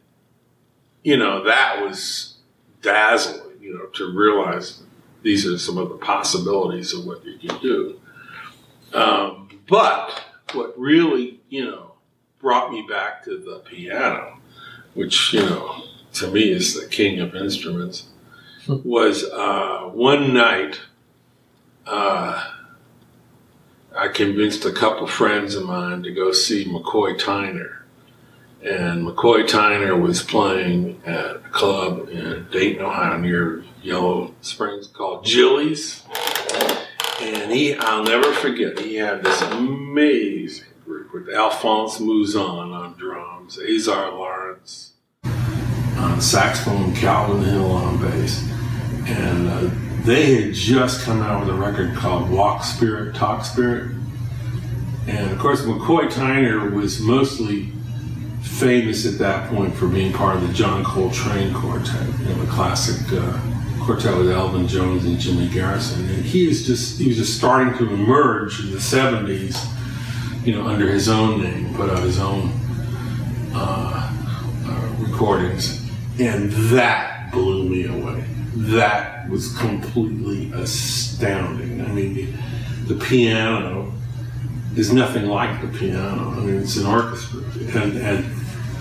[1.04, 2.36] you know that was
[2.82, 4.82] dazzling, you know, to realize
[5.22, 8.00] these are some of the possibilities of what you can do.
[8.94, 10.22] Um, but
[10.54, 11.94] what really, you know,
[12.40, 14.38] brought me back to the piano,
[14.94, 15.84] which, you know,
[16.16, 18.08] to me is the king of instruments,
[18.68, 20.80] was uh, one night
[21.86, 22.52] uh,
[23.96, 27.80] I convinced a couple friends of mine to go see McCoy Tyner.
[28.62, 35.24] And McCoy Tyner was playing at a club in Dayton, Ohio, near Yellow Springs called
[35.24, 36.04] Jilly's.
[37.22, 43.60] And he, I'll never forget, he had this amazing group with Alphonse Mouzon on drums,
[43.60, 44.95] Azar Lawrence
[46.16, 48.50] on saxophone, Calvin Hill on bass.
[49.06, 49.70] And uh,
[50.06, 53.92] they had just come out with a record called Walk Spirit, Talk Spirit.
[55.08, 57.70] And of course, McCoy Tyner was mostly
[58.42, 62.50] famous at that point for being part of the John Coltrane Quartet, you know, the
[62.50, 63.38] classic uh,
[63.84, 66.06] quartet with Elvin Jones and Jimmy Garrison.
[66.10, 69.68] And he was just he was just starting to emerge in the '70s,
[70.46, 72.52] you know, under his own name, put out his own
[73.54, 74.14] uh,
[74.66, 75.85] uh, recordings,
[76.20, 78.24] and that blew me away.
[78.56, 81.82] That was completely astounding.
[81.82, 82.38] I mean,
[82.88, 83.92] the, piano
[84.76, 86.32] is nothing like the piano.
[86.32, 87.42] I mean, it's an orchestra,
[87.82, 88.26] and and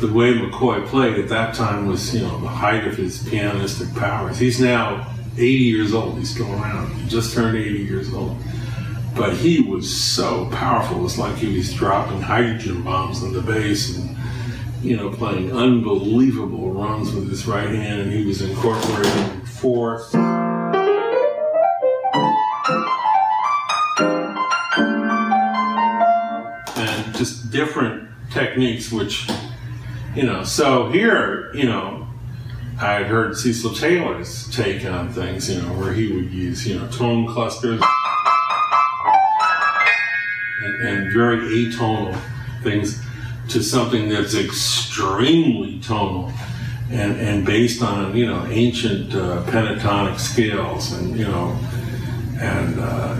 [0.00, 3.94] the way McCoy played at that time was, you know, the height of his pianistic
[3.96, 4.38] powers.
[4.38, 6.18] He's now 80 years old.
[6.18, 6.94] He's still around.
[6.94, 8.36] He just turned 80 years old.
[9.16, 10.98] But he was so powerful.
[10.98, 14.13] It was like he was dropping hydrogen bombs on the bass and,
[14.84, 18.02] you know, playing unbelievable runs with his right hand.
[18.02, 20.14] And he was incorporating fourth.
[26.76, 29.26] And just different techniques, which
[30.14, 32.06] you know, so here, you know,
[32.78, 36.78] I had heard Cecil Taylor's take on things, you know, where he would use, you
[36.78, 37.82] know, tone clusters
[40.62, 42.20] and, and very atonal
[42.62, 43.00] things
[43.48, 46.32] to something that's extremely tonal
[46.90, 51.58] and, and based on, you know, ancient uh, pentatonic scales and, you know,
[52.40, 53.14] and uh,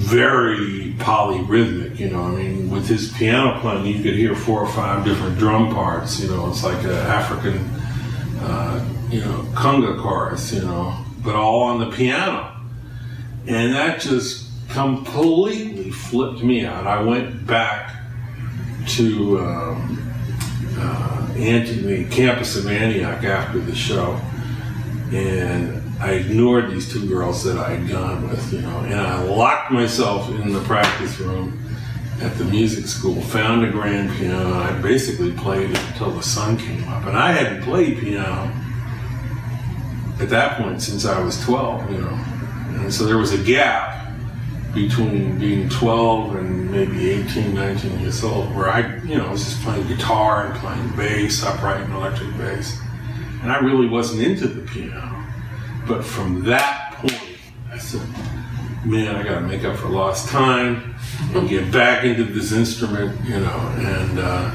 [0.00, 2.22] very polyrhythmic, you know.
[2.22, 6.20] I mean, with his piano playing, you could hear four or five different drum parts,
[6.20, 6.48] you know.
[6.48, 7.58] It's like an African,
[8.40, 12.52] uh, you know, conga chorus, you know, but all on the piano.
[13.46, 16.86] And that just completely flipped me out.
[16.86, 17.99] I went back
[18.88, 20.12] to um,
[20.76, 24.20] uh, Antioch, campus of Antioch after the show,
[25.12, 29.22] and I ignored these two girls that I had gone with, you know, and I
[29.22, 31.60] locked myself in the practice room
[32.22, 36.56] at the music school, found a grand piano, I basically played it until the sun
[36.58, 37.06] came up.
[37.06, 38.52] And I hadn't played piano
[40.20, 42.24] at that point since I was 12, you know.
[42.80, 44.09] And so there was a gap
[44.74, 49.62] between being 12 and maybe 18, 19 years old where I, you know, was just
[49.62, 52.78] playing guitar and playing bass, upright and electric bass.
[53.42, 55.24] And I really wasn't into the piano.
[55.86, 57.38] But from that point,
[57.72, 58.06] I said,
[58.84, 60.94] man, I got to make up for lost time
[61.34, 64.50] and get back into this instrument, you know, and uh,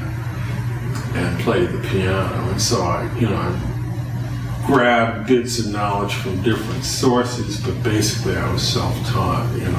[1.14, 2.50] and play the piano.
[2.50, 8.36] And so I, you know, I grabbed bits of knowledge from different sources, but basically
[8.36, 9.75] I was self-taught, you know,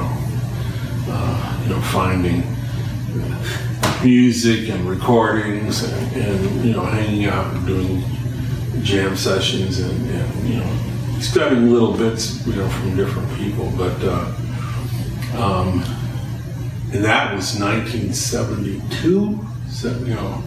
[1.98, 2.44] finding
[4.04, 8.04] music and recordings and, and, you know, hanging out and doing
[8.84, 13.98] jam sessions and, and you know studying little bits, you know, from different people, but
[14.04, 14.32] uh,
[15.44, 15.84] um,
[16.94, 19.10] and that was 1972,
[20.06, 20.44] you know,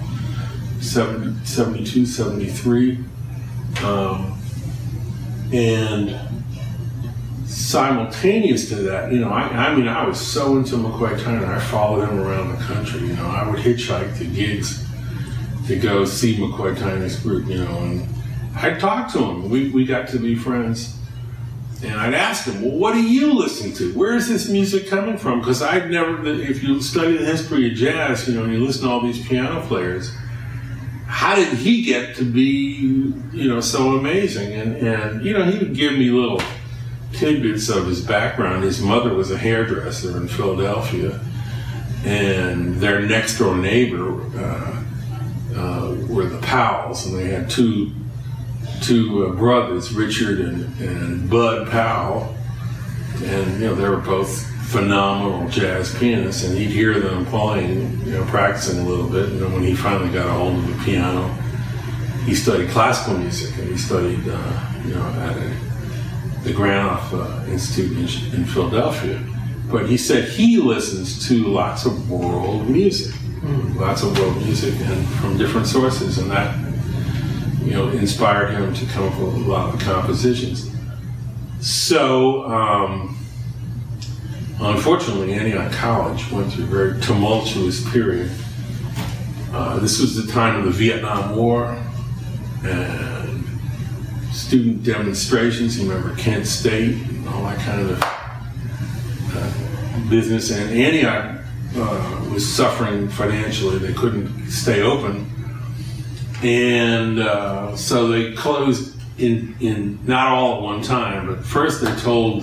[0.78, 3.04] 70, 72, 73,
[3.82, 4.38] um,
[5.52, 6.39] and
[7.70, 11.60] simultaneous to that, you know, I, I mean, I was so into McCoy Tyner, I
[11.60, 13.00] followed him around the country.
[13.00, 14.86] You know, I would hitchhike to gigs
[15.66, 18.08] to go see McCoy Tyner's group, you know, and
[18.56, 19.48] I'd talk to him.
[19.48, 20.96] We, we got to be friends.
[21.82, 23.96] And I'd ask him, well, what do you listen to?
[23.96, 25.38] Where is this music coming from?
[25.38, 28.82] Because I'd never, if you study the history of jazz, you know, and you listen
[28.82, 30.14] to all these piano players,
[31.06, 34.52] how did he get to be, you know, so amazing?
[34.52, 36.40] And, and you know, he would give me little
[37.12, 38.64] tidbits of his background.
[38.64, 41.20] His mother was a hairdresser in Philadelphia,
[42.04, 44.82] and their next door neighbor uh,
[45.56, 47.92] uh, were the Powells, and they had two
[48.80, 52.34] two uh, brothers, Richard and, and Bud Powell,
[53.22, 58.12] and you know they were both phenomenal jazz pianists, and he'd hear them playing, you
[58.12, 59.28] know, practicing a little bit.
[59.28, 61.26] And then when he finally got a hold of the piano,
[62.24, 65.69] he studied classical music, and he studied, uh, you know, at a,
[66.42, 69.22] the Granoff uh, Institute in, in, Philadelphia.
[69.70, 73.76] But he said he listens to lots of world music, mm.
[73.76, 76.56] lots of world music, and from different sources, and that
[77.62, 80.70] you know, inspired him to come up with a lot of compositions.
[81.60, 83.18] So, um,
[84.60, 88.30] unfortunately, Antioch College went through a very tumultuous period.
[89.52, 91.78] Uh, this was the time of the Vietnam War
[92.64, 93.09] and
[94.40, 95.78] student demonstrations.
[95.78, 98.20] You remember Kent State and all that kind of
[100.10, 101.40] business, and Antioch
[101.76, 103.78] uh, was suffering financially.
[103.78, 105.30] They couldn't stay open,
[106.42, 111.94] and uh, so they closed in in not all at one time, but first they
[111.96, 112.42] told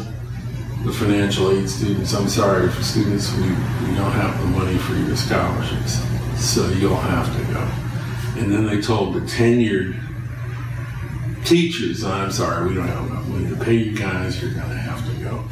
[0.85, 4.93] the financial aid students, "I'm sorry, for students, we, we don't have the money for
[4.93, 6.01] your scholarships,
[6.37, 9.99] so you'll have to go." And then they told the tenured
[11.47, 14.41] teachers, "I'm sorry, we don't have enough money to pay you guys.
[14.41, 15.43] You're going to have to go."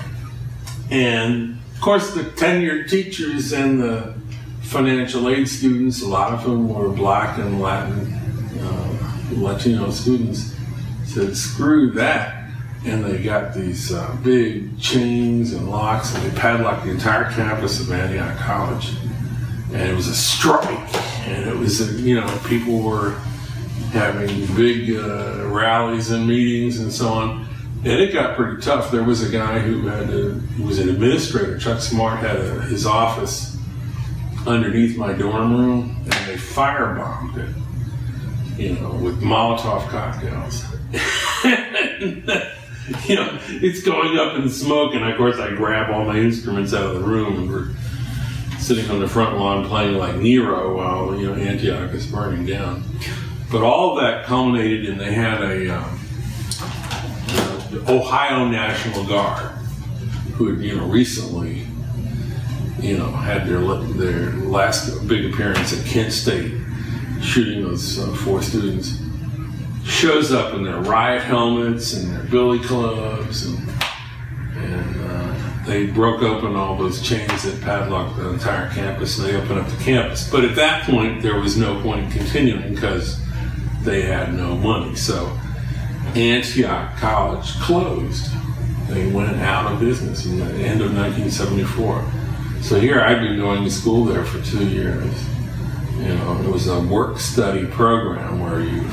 [0.89, 4.14] And of course, the tenured teachers and the
[4.62, 8.14] financial aid students, a lot of them were black and Latin,
[8.60, 8.98] uh,
[9.34, 10.56] Latino students,
[11.06, 12.50] said, screw that.
[12.86, 17.80] And they got these uh, big chains and locks, and they padlocked the entire campus
[17.80, 18.93] of Antioch College.
[19.74, 20.96] And it was a strike,
[21.28, 23.20] and it was, a, you know, people were
[23.96, 27.48] having big uh, rallies and meetings and so on.
[27.84, 28.91] And it got pretty tough.
[28.91, 31.58] There was a guy who had a, who was an administrator.
[31.58, 33.58] Chuck Smart had a, his office
[34.46, 40.64] underneath my dorm room, and they firebombed it, you know, with Molotov cocktails.
[43.08, 46.74] you know, it's going up in smoke, and of course, I grab all my instruments
[46.74, 47.70] out of the room, and we're
[48.60, 52.84] sitting on the front lawn playing like Nero while you know Antioch is burning down.
[53.56, 55.97] But all that culminated in they had a um,
[57.72, 59.49] the Ohio National Guard
[60.34, 61.66] who had you know recently
[62.82, 63.62] you know had their
[63.93, 66.51] their last big appearance at Kent State,
[67.22, 68.99] shooting those uh, four students
[69.86, 73.70] shows up in their riot helmets and their billy clubs, and,
[74.58, 79.38] and uh, they broke open all those chains that padlocked the entire campus, and they
[79.38, 80.30] opened up the campus.
[80.30, 83.24] But at that point, there was no point in continuing because
[83.86, 84.96] they had no money.
[84.96, 85.38] So
[86.16, 88.32] Antioch College closed.
[88.88, 92.06] They went out of business in the end of 1974.
[92.62, 95.26] So here I'd been going to school there for two years.
[95.98, 98.84] You know, it was a work study program where you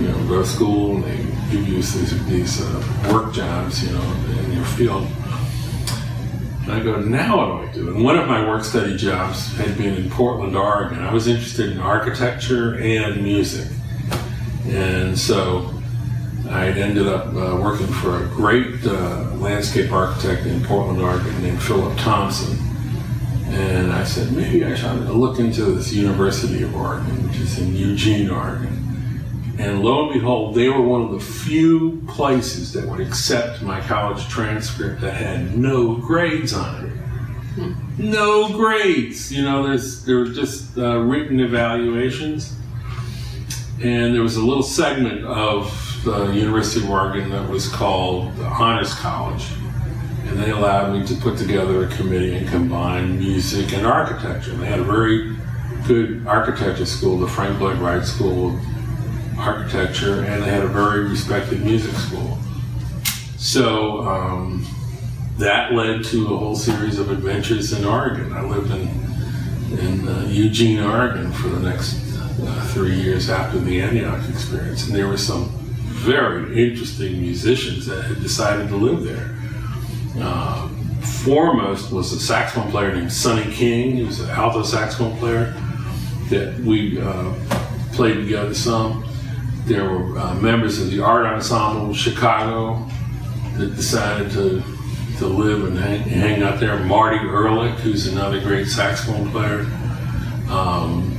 [0.00, 1.16] you know, go to school and they
[1.50, 4.02] give you these, these uh, work jobs, you know,
[4.40, 5.06] in your field.
[6.62, 7.94] And I go, now what do I do?
[7.94, 11.00] And one of my work study jobs had been in Portland, Oregon.
[11.00, 13.68] I was interested in architecture and music.
[14.66, 15.72] And so
[16.48, 21.62] I ended up uh, working for a great uh, landscape architect in Portland, Oregon named
[21.62, 22.58] Philip Thompson.
[23.46, 27.76] And I said, maybe I should look into this University of Oregon, which is in
[27.76, 28.82] Eugene, Oregon.
[29.58, 33.80] And lo and behold, they were one of the few places that would accept my
[33.80, 36.92] college transcript that had no grades on it.
[37.98, 39.30] No grades.
[39.30, 42.56] You know, there's there were just uh, written evaluations,
[43.82, 48.44] and there was a little segment of the University of Oregon that was called the
[48.44, 49.44] Honors College,
[50.26, 54.52] and they allowed me to put together a committee and combine music and architecture.
[54.52, 55.36] And they had a very
[55.88, 61.08] good architecture school, the Frank Lloyd Wright School of architecture, and they had a very
[61.08, 62.38] respected music school.
[63.36, 64.64] So um,
[65.38, 68.32] that led to a whole series of adventures in Oregon.
[68.32, 69.02] I lived in
[69.72, 72.11] in uh, Eugene, Oregon, for the next
[72.72, 75.48] three years after the Antioch experience, and there were some
[76.02, 79.36] very interesting musicians that had decided to live there.
[80.18, 80.68] Uh,
[81.24, 83.96] foremost was a saxophone player named Sonny King.
[83.96, 85.54] He was an alto saxophone player
[86.28, 87.34] that we uh,
[87.92, 89.04] played together some.
[89.66, 92.88] There were uh, members of the art ensemble of Chicago
[93.56, 94.62] that decided to
[95.18, 96.76] to live and hang, hang out there.
[96.80, 99.60] Marty Ehrlich, who's another great saxophone player.
[100.48, 101.11] Um,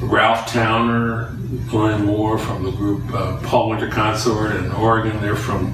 [0.00, 1.34] Ralph Towner,
[1.68, 5.20] Glenn Moore from the group uh, Paul Winter Consort in Oregon.
[5.20, 5.72] They're from,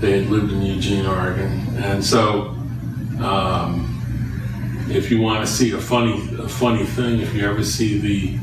[0.00, 1.66] they had lived in Eugene, Oregon.
[1.76, 2.56] And so,
[3.20, 3.92] um,
[4.88, 8.38] if you want to see a funny, a funny thing, if you ever see the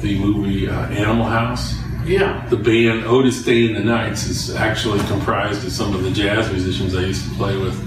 [0.00, 1.74] the movie uh, Animal House.
[2.04, 2.46] Yeah.
[2.48, 6.50] The band Otis Day and the Knights is actually comprised of some of the jazz
[6.50, 7.82] musicians I used to play with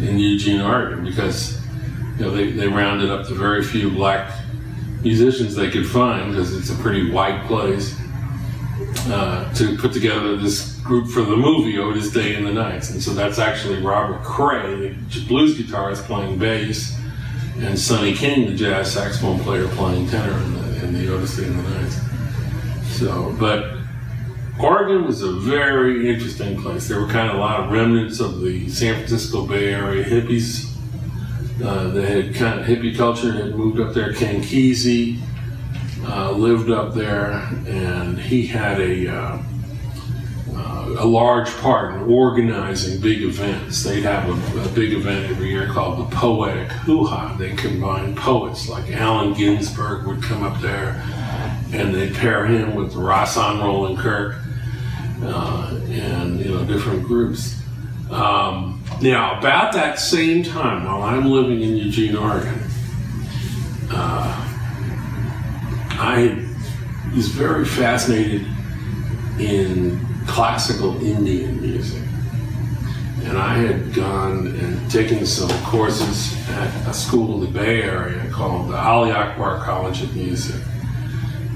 [0.00, 1.60] in Eugene, Oregon, because
[2.18, 4.32] you know they, they rounded up the very few black
[5.04, 7.96] musicians they could find because it's a pretty white place
[9.06, 13.02] uh, to put together this group for the movie Otis Day and the Knights, and
[13.02, 16.98] so that's actually Robert Cray, the blues guitarist, playing bass,
[17.58, 21.44] and Sonny King, the jazz saxophone player, playing tenor in the in the Otis Day
[21.44, 22.00] and the Knights.
[22.98, 23.76] So, but
[24.60, 26.88] Oregon was a very interesting place.
[26.88, 30.73] There were kind of a lot of remnants of the San Francisco Bay Area hippies.
[31.62, 34.12] Uh, they had kind of hippie culture had moved up there.
[34.12, 34.42] Ken
[36.06, 37.32] uh, lived up there,
[37.66, 39.38] and he had a uh,
[40.54, 43.84] uh a large part in organizing big events.
[43.84, 47.36] They'd have a, a big event every year called the Poetic Hoo Ha.
[47.38, 51.00] They combine poets like Allen Ginsberg would come up there,
[51.72, 54.36] and they'd pair him with Rahsaan Roland Kirk,
[55.22, 57.60] uh, and you know different groups.
[58.10, 62.60] Um, now, about that same time, while I'm living in Eugene, Oregon,
[63.90, 64.50] uh,
[65.96, 66.44] I
[67.14, 68.46] was very fascinated
[69.38, 72.02] in classical Indian music.
[73.24, 78.28] And I had gone and taken some courses at a school in the Bay Area
[78.30, 80.60] called the Ali Akbar College of Music.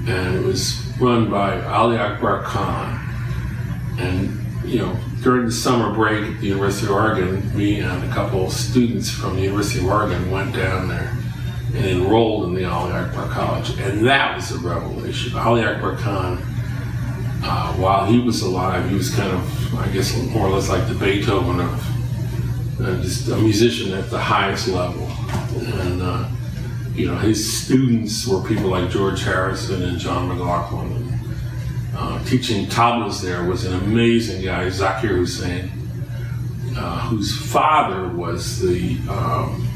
[0.07, 2.99] And it was run by Ali Akbar Khan.
[3.99, 8.13] And, you know, during the summer break at the University of Oregon, me and a
[8.13, 11.17] couple of students from the University of Oregon went down there
[11.75, 13.71] and enrolled in the Ali Akbar College.
[13.79, 15.35] And that was a revelation.
[15.37, 16.37] Ali Akbar Khan
[17.41, 20.87] uh, while he was alive, he was kind of, I guess, more or less like
[20.87, 25.07] the Beethoven of uh, just a musician at the highest level.
[25.79, 26.29] And, uh,
[26.93, 31.08] you know, his students were people like George Harrison and John McLaughlin.
[32.01, 35.69] Uh, teaching tablas there was an amazing guy, Zakir Hussain,
[36.77, 39.67] uh, whose father was the um,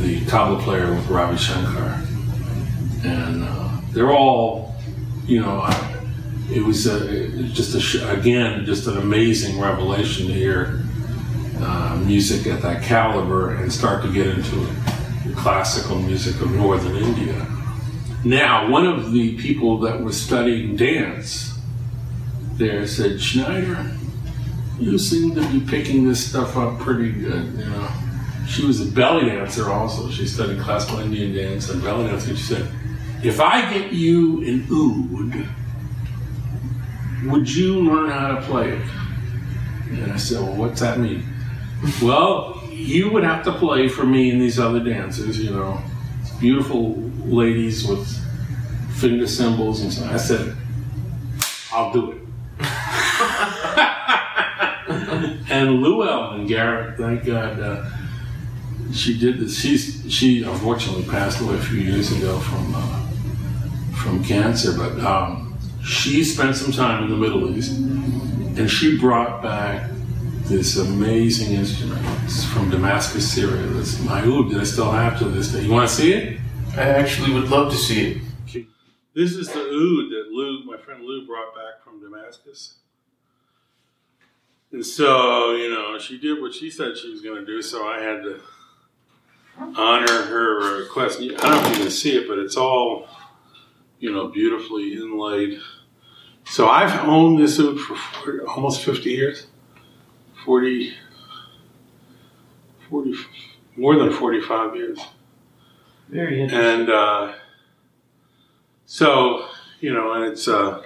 [0.00, 2.02] the tabla player with Ravi Shankar.
[3.04, 4.74] And uh, they're all,
[5.24, 5.66] you know,
[6.52, 10.82] it was a, just a, again just an amazing revelation to hear
[11.60, 16.96] uh, music at that caliber and start to get into the classical music of northern
[16.96, 17.46] India.
[18.24, 21.58] Now, one of the people that was studying dance
[22.54, 23.90] there said, Schneider,
[24.78, 27.88] you seem to be picking this stuff up pretty good, you know.
[28.46, 30.10] She was a belly dancer also.
[30.10, 32.36] She studied classical Indian dance and belly dancing.
[32.36, 32.68] She said,
[33.22, 35.46] if I get you an oud,
[37.30, 38.86] would you learn how to play it?
[39.90, 41.24] And I said, well, what's that mean?
[42.02, 45.82] well, you would have to play for me and these other dancers, you know,
[46.40, 48.08] beautiful ladies with
[48.94, 50.56] finger cymbals, and so I said,
[51.72, 52.18] I'll do it.
[55.50, 57.90] and Llewellyn and Garrett, thank God, uh,
[58.92, 59.60] she did this.
[59.60, 63.06] She's she unfortunately passed away a few years ago from uh,
[64.02, 69.42] from cancer, but um, she spent some time in the Middle East and she brought
[69.42, 69.88] back
[70.50, 73.66] this amazing instrument it's from Damascus, Syria.
[73.68, 75.62] This my oud that I still have to this day.
[75.62, 76.40] You want to see it?
[76.76, 78.22] I actually would love to see it.
[78.48, 78.66] Okay.
[79.14, 82.74] This is the oud that Lou, my friend Lou, brought back from Damascus.
[84.72, 87.86] And so, you know, she did what she said she was going to do, so
[87.86, 88.40] I had to
[89.76, 91.20] honor her request.
[91.20, 93.08] I don't know if you can see it, but it's all
[94.00, 95.60] you know, beautifully inlaid.
[96.44, 99.46] So I've owned this oud for 40, almost 50 years.
[100.44, 100.94] 40,
[102.88, 103.14] 40,
[103.76, 104.98] more than 45 years.
[106.08, 106.80] Very interesting.
[106.80, 107.32] And uh,
[108.86, 109.46] so,
[109.80, 110.82] you know, and it's uh,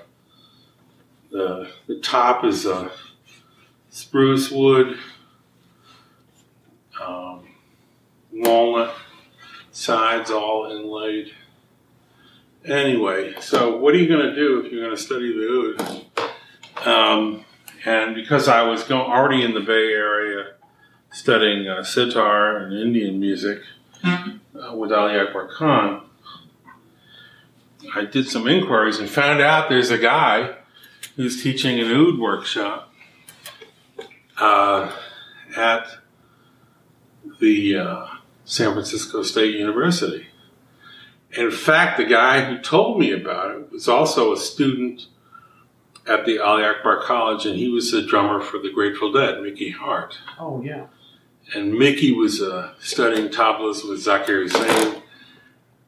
[1.31, 2.91] the the top is uh,
[3.89, 4.99] spruce wood,
[7.01, 7.49] um,
[8.33, 8.95] walnut,
[9.73, 11.33] sides all inlaid.
[12.65, 16.05] Anyway, so what are you going to do if you're going to study the
[16.85, 16.87] oud?
[16.87, 17.45] Um,
[17.85, 20.55] and because I was go- already in the Bay Area
[21.11, 23.61] studying uh, sitar and Indian music
[24.03, 26.03] uh, with Ali Akbar Khan,
[27.95, 30.57] I did some inquiries and found out there's a guy
[31.17, 32.93] who's teaching an oud workshop
[34.39, 34.91] uh,
[35.57, 35.87] at
[37.41, 38.07] the uh,
[38.45, 40.27] San Francisco State University.
[41.33, 45.07] In fact, the guy who told me about it was also a student
[46.07, 49.71] at the Ali Akbar College, and he was the drummer for the Grateful Dead, Mickey
[49.71, 50.19] Hart.
[50.39, 50.87] Oh, yeah.
[51.55, 55.03] And Mickey was uh, studying tablas with Zakir Hussain.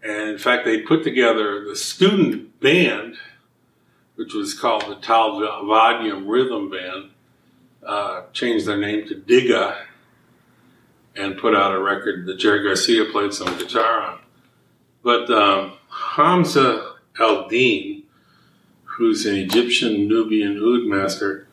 [0.03, 3.17] And in fact, they put together the student band,
[4.15, 7.11] which was called the Tal Vadya Rhythm Band,
[7.85, 9.77] uh, changed their name to Diga,
[11.15, 14.19] and put out a record that Jerry Garcia played some guitar on.
[15.03, 17.96] But um, Hamza al Din,
[18.97, 21.47] who's an Egyptian Nubian oud master,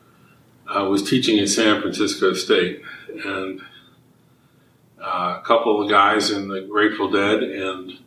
[0.66, 2.82] uh, was teaching at San Francisco State.
[3.24, 3.60] And
[5.00, 7.98] uh, a couple of guys in the Grateful Dead and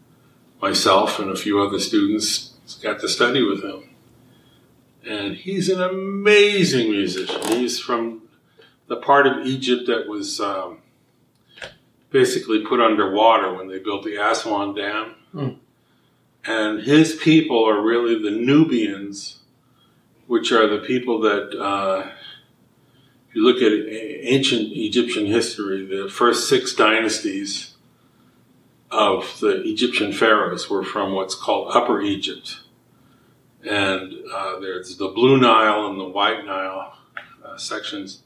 [0.62, 3.90] myself and a few other students got to study with him.
[5.08, 7.42] And he's an amazing musician.
[7.50, 8.24] He's from
[8.88, 10.80] the part of Egypt that was um,
[12.10, 15.16] basically put underwater when they built the Aswan Dam.
[15.32, 15.50] Hmm.
[16.48, 19.40] And his people are really the Nubians,
[20.28, 22.10] which are the people that uh,
[23.30, 23.74] if you look at
[24.26, 27.76] ancient Egyptian history, the first six dynasties
[28.90, 32.62] of the Egyptian pharaohs were from what's called Upper Egypt.
[33.70, 36.98] And uh, there's the Blue Nile and the White Nile
[37.44, 38.24] uh, sections.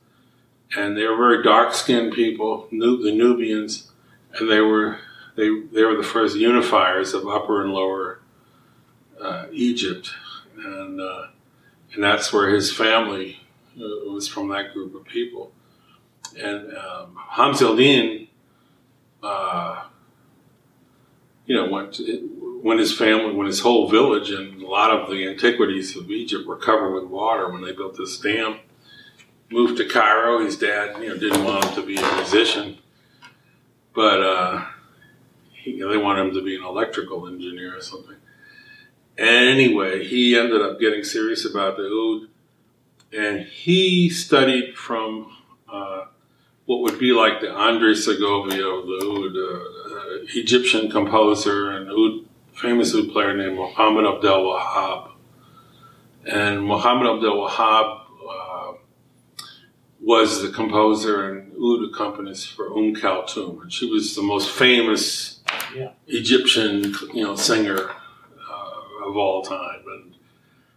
[0.77, 3.91] And they were very dark skinned people, the Nubians,
[4.35, 4.99] and they were
[5.35, 8.10] they, they were the first unifiers of Upper and Lower
[9.21, 10.13] uh, Egypt.
[10.57, 11.27] And, uh,
[11.93, 13.39] and that's where his family
[13.77, 15.51] uh, was from that group of people.
[16.37, 18.27] And um, Hamza al-Din,
[19.21, 19.85] uh,
[21.45, 25.09] you know, went to, when his family, when his whole village and a lot of
[25.09, 28.59] the antiquities of Egypt were covered with water when they built this dam,
[29.49, 30.43] moved to Cairo.
[30.43, 32.77] His dad, you know, didn't want him to be a musician,
[33.93, 34.65] but uh,
[35.51, 38.15] he, they wanted him to be an electrical engineer or something.
[39.21, 42.27] Anyway, he ended up getting serious about the oud,
[43.15, 45.31] and he studied from
[45.71, 46.05] uh,
[46.65, 51.91] what would be like the Andre Segovia of the oud, uh, uh, Egyptian composer and
[51.91, 55.11] oud, famous oud player named Muhammad Abdel Wahab.
[56.25, 58.73] And Muhammad Abdel Wahab uh,
[60.01, 65.41] was the composer and oud accompanist for Umm Kulthum, and she was the most famous
[65.75, 65.91] yeah.
[66.07, 67.91] Egyptian, you know, singer
[69.11, 69.83] of all time.
[69.85, 70.15] And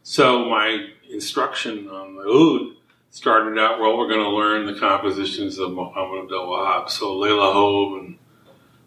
[0.02, 2.76] so my instruction on the oud
[3.10, 6.90] started out, well, we're going to learn the compositions of Muhammad Abdel Wahab.
[6.90, 8.18] So Laila Hobe and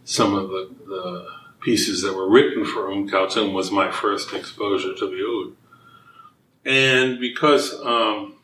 [0.04, 4.94] some of the, the, pieces that were written for Umm Kulthum was my first exposure
[4.94, 5.56] to the oud.
[6.66, 8.36] And because um,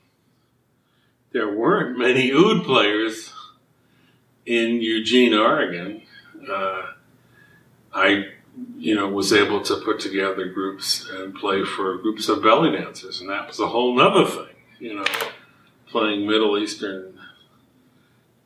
[1.32, 3.32] there weren't many oud players
[4.45, 6.01] in Eugene, Oregon,
[6.49, 6.82] uh,
[7.93, 8.26] I,
[8.78, 13.21] you know, was able to put together groups and play for groups of belly dancers,
[13.21, 15.05] and that was a whole nother thing, you know,
[15.88, 17.17] playing Middle Eastern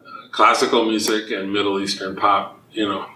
[0.01, 3.07] uh, classical music and Middle Eastern pop, you know,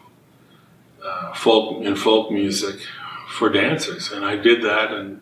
[1.04, 2.76] uh, folk and folk music
[3.30, 5.22] for dancers, and I did that and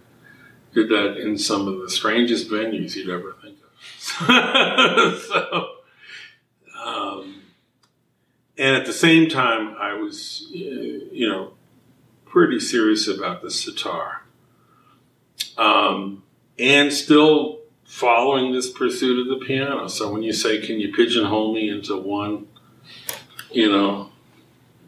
[0.74, 5.20] did that in some of the strangest venues you'd ever think of.
[5.22, 5.70] so,
[6.84, 7.42] um,
[8.58, 11.54] and at the same time, I was, you know,
[12.30, 14.24] pretty serious about the sitar.
[15.58, 16.24] Um,
[16.58, 19.88] and still following this pursuit of the piano.
[19.88, 22.48] So when you say, can you pigeonhole me into one,
[23.52, 24.12] you know,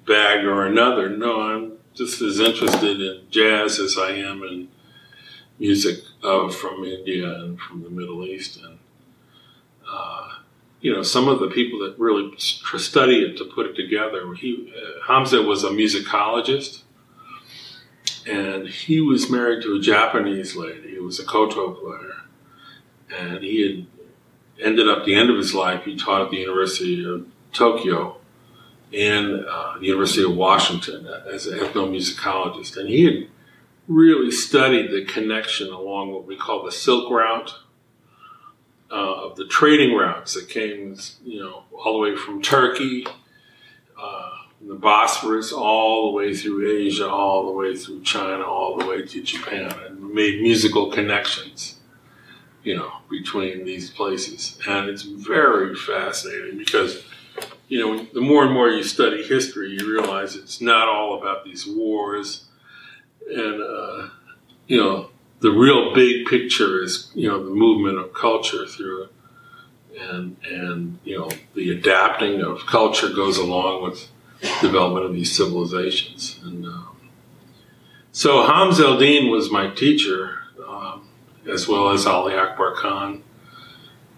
[0.05, 1.09] bag or another?
[1.09, 4.69] No, I'm just as interested in jazz as I am in
[5.59, 8.57] music uh, from India and from the Middle East.
[8.57, 8.77] And
[9.91, 10.29] uh,
[10.81, 14.33] you know, some of the people that really study it to put it together.
[14.33, 16.81] He uh, Hamza was a musicologist,
[18.28, 20.91] and he was married to a Japanese lady.
[20.91, 22.15] He was a koto player,
[23.17, 25.84] and he had ended up the end of his life.
[25.84, 28.17] He taught at the University of Tokyo
[28.93, 33.28] and uh, the University of Washington as an ethnomusicologist, and he had
[33.88, 37.53] really studied the connection along what we call the Silk Route
[38.91, 43.05] uh, of the trading routes that came, you know, all the way from Turkey,
[44.01, 44.30] uh,
[44.66, 49.01] the Bosphorus, all the way through Asia, all the way through China, all the way
[49.01, 51.78] to Japan, and made musical connections,
[52.64, 54.59] you know, between these places.
[54.68, 57.03] And it's very fascinating because,
[57.68, 61.43] you know, the more and more you study history, you realize it's not all about
[61.43, 62.45] these wars
[63.28, 64.09] and, uh,
[64.68, 65.09] you know,
[65.41, 69.09] the real big picture is you know the movement of culture through
[69.99, 74.07] and and you know the adapting of culture goes along with
[74.61, 76.97] development of these civilizations and um,
[78.11, 81.07] so Hamza al-Din was my teacher um,
[81.51, 83.23] as well as Ali Akbar Khan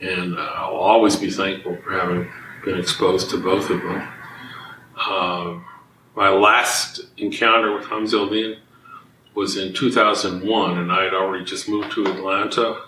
[0.01, 2.29] and uh, I'll always be thankful for having
[2.63, 4.07] been exposed to both of them.
[4.97, 5.59] Uh,
[6.15, 8.57] my last encounter with Hamza al-Din
[9.33, 12.83] was in 2001, and I had already just moved to Atlanta.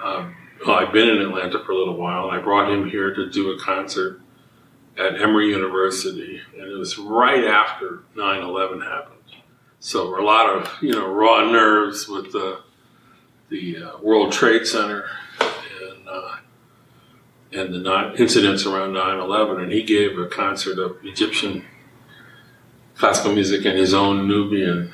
[0.00, 3.14] Um, well, I'd been in Atlanta for a little while, and I brought him here
[3.14, 4.20] to do a concert
[4.98, 9.18] at Emory University, and it was right after 9/11 happened.
[9.80, 12.60] So a lot of you know raw nerves with the
[13.48, 15.04] the uh, World Trade Center
[15.40, 16.36] and uh,
[17.52, 21.64] and the incidents around 9/11, and he gave a concert of Egyptian
[22.96, 24.92] classical music and his own Nubian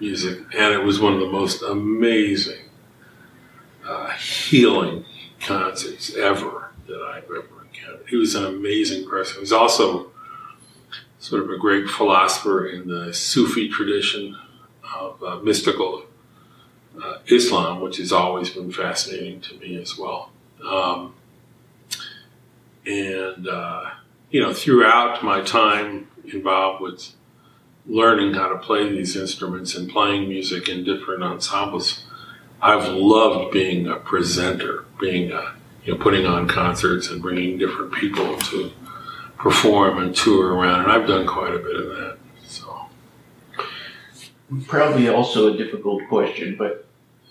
[0.00, 2.68] music, and it was one of the most amazing
[3.86, 5.04] uh, healing
[5.38, 7.53] concerts ever that I've ever.
[8.08, 9.36] He was an amazing person.
[9.36, 10.10] He was also
[11.18, 14.36] sort of a great philosopher in the Sufi tradition
[14.94, 16.04] of uh, mystical
[17.02, 20.30] uh, Islam, which has always been fascinating to me as well.
[20.64, 21.14] Um,
[22.86, 23.84] And, uh,
[24.30, 27.14] you know, throughout my time involved with
[27.86, 32.04] learning how to play these instruments and playing music in different ensembles,
[32.60, 35.54] I've loved being a presenter, being a,
[35.84, 38.72] you know, putting on concerts and bringing different people to
[39.36, 40.84] perform and tour around.
[40.84, 42.18] And I've done quite a bit of that.
[42.46, 42.86] So,
[44.66, 46.86] Probably also a difficult question, but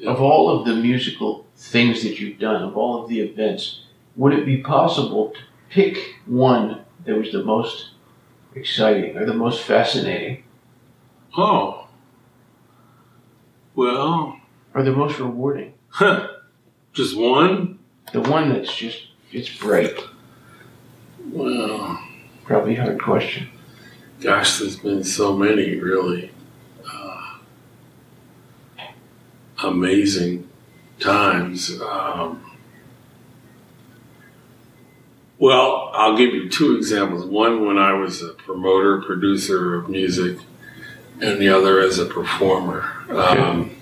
[0.06, 3.82] of all of the musical things that you've done, of all of the events,
[4.16, 5.40] would it be possible to
[5.70, 7.92] pick one that was the most
[8.54, 10.44] exciting or the most fascinating
[11.36, 11.88] oh,
[13.74, 14.40] well,
[14.76, 15.74] or the most rewarding?
[15.90, 16.28] huh,
[16.92, 17.73] just one?
[18.14, 19.98] The one that's just, it's bright.
[21.32, 22.00] Well,
[22.44, 23.48] Probably a hard question.
[24.20, 26.30] gosh, there's been so many really
[26.86, 27.38] uh,
[29.64, 30.50] amazing
[31.00, 31.72] times.
[31.82, 32.52] Um,
[35.40, 37.26] well, I'll give you two examples.
[37.26, 40.38] One when I was a promoter, producer of music,
[41.22, 42.84] and the other as a performer.
[43.10, 43.76] Um,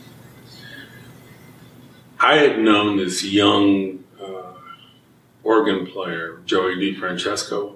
[2.20, 3.91] I had known this young
[5.52, 7.76] organ player, Joey DeFrancesco,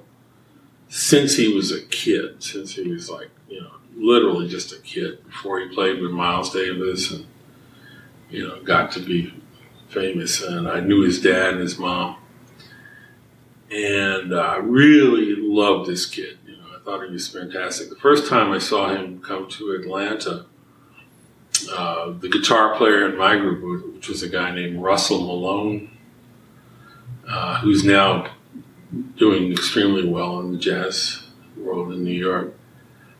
[0.88, 5.22] since he was a kid, since he was like, you know, literally just a kid
[5.26, 7.26] before he played with Miles Davis and,
[8.30, 9.34] you know, got to be
[9.90, 10.42] famous.
[10.42, 12.16] And I knew his dad and his mom.
[13.70, 16.38] And I really loved this kid.
[16.48, 17.90] You know, I thought he was fantastic.
[17.90, 20.46] The first time I saw him come to Atlanta,
[21.74, 25.90] uh, the guitar player in my group, which was a guy named Russell Malone,
[27.28, 28.32] uh, who's now
[29.18, 31.24] doing extremely well in the jazz
[31.58, 32.54] world in New York.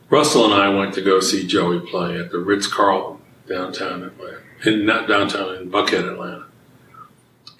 [0.10, 4.42] Russell and I went to go see Joey play at the Ritz Carlton downtown Atlanta,
[4.66, 6.46] in not downtown in Buckhead, Atlanta.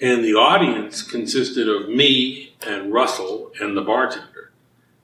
[0.00, 4.52] And the audience consisted of me and Russell and the bartender,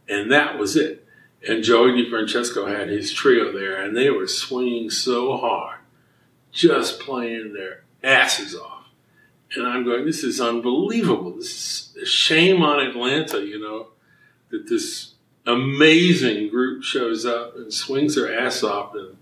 [0.08, 1.06] and that was it.
[1.46, 5.80] And Joey DeFrancesco had his trio there, and they were swinging so hard,
[6.52, 8.71] just playing their asses off.
[9.54, 11.32] And I'm going, this is unbelievable.
[11.32, 11.50] This
[11.94, 13.88] is a shame on Atlanta, you know,
[14.50, 15.14] that this
[15.46, 19.16] amazing group shows up and swings their ass off and,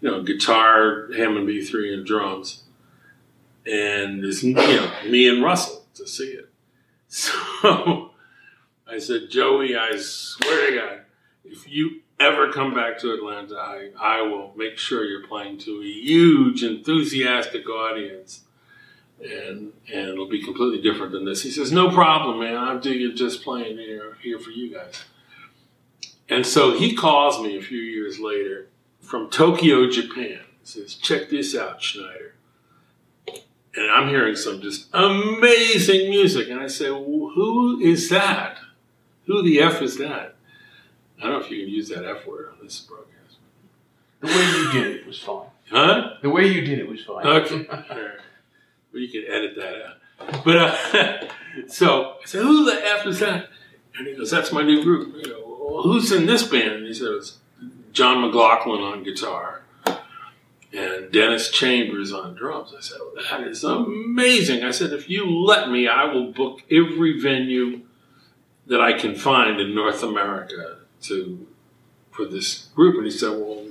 [0.00, 2.64] you know, guitar, Hammond B3, and drums.
[3.66, 6.48] And it's, you know, me and Russell to see it.
[7.10, 8.10] So
[8.86, 11.00] I said, Joey, I swear to God,
[11.44, 15.80] if you ever come back to Atlanta, I, I will make sure you're playing to
[15.80, 18.42] a huge, enthusiastic audience
[19.20, 21.42] and and it'll be completely different than this.
[21.42, 22.56] He says, "No problem, man.
[22.56, 25.04] I'm doing just playing here here for you guys."
[26.28, 28.68] And so he calls me a few years later
[29.00, 30.40] from Tokyo, Japan.
[30.60, 32.34] He says, "Check this out, Schneider."
[33.74, 38.58] And I'm hearing some just amazing music, and I say, "Who is that?
[39.26, 40.36] Who the f is that?"
[41.18, 43.38] I don't know if you can use that f word on this broadcast.
[44.20, 45.48] The way you did it was fine.
[45.70, 46.10] Huh?
[46.22, 47.26] The way you did it was fine.
[47.26, 47.66] Okay.
[48.92, 50.44] Well, you can edit that out.
[50.44, 51.28] But uh,
[51.68, 53.48] so I said, "Who the f is that?"
[53.96, 56.72] And he goes, "That's my new group." You know, well, who's in this band?
[56.72, 57.38] And he says,
[57.92, 59.62] "John McLaughlin on guitar
[60.72, 65.28] and Dennis Chambers on drums." I said, well, "That is amazing." I said, "If you
[65.30, 67.82] let me, I will book every venue
[68.66, 71.46] that I can find in North America to
[72.10, 73.66] for this group." And he said, "Well."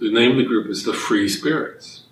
[0.00, 2.02] The name of the group is the Free Spirits.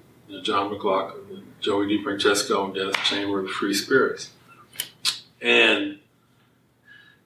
[0.43, 4.31] John McLaughlin, Joey DeFrancesco, and Dennis Chamber of Free Spirits.
[5.41, 5.99] And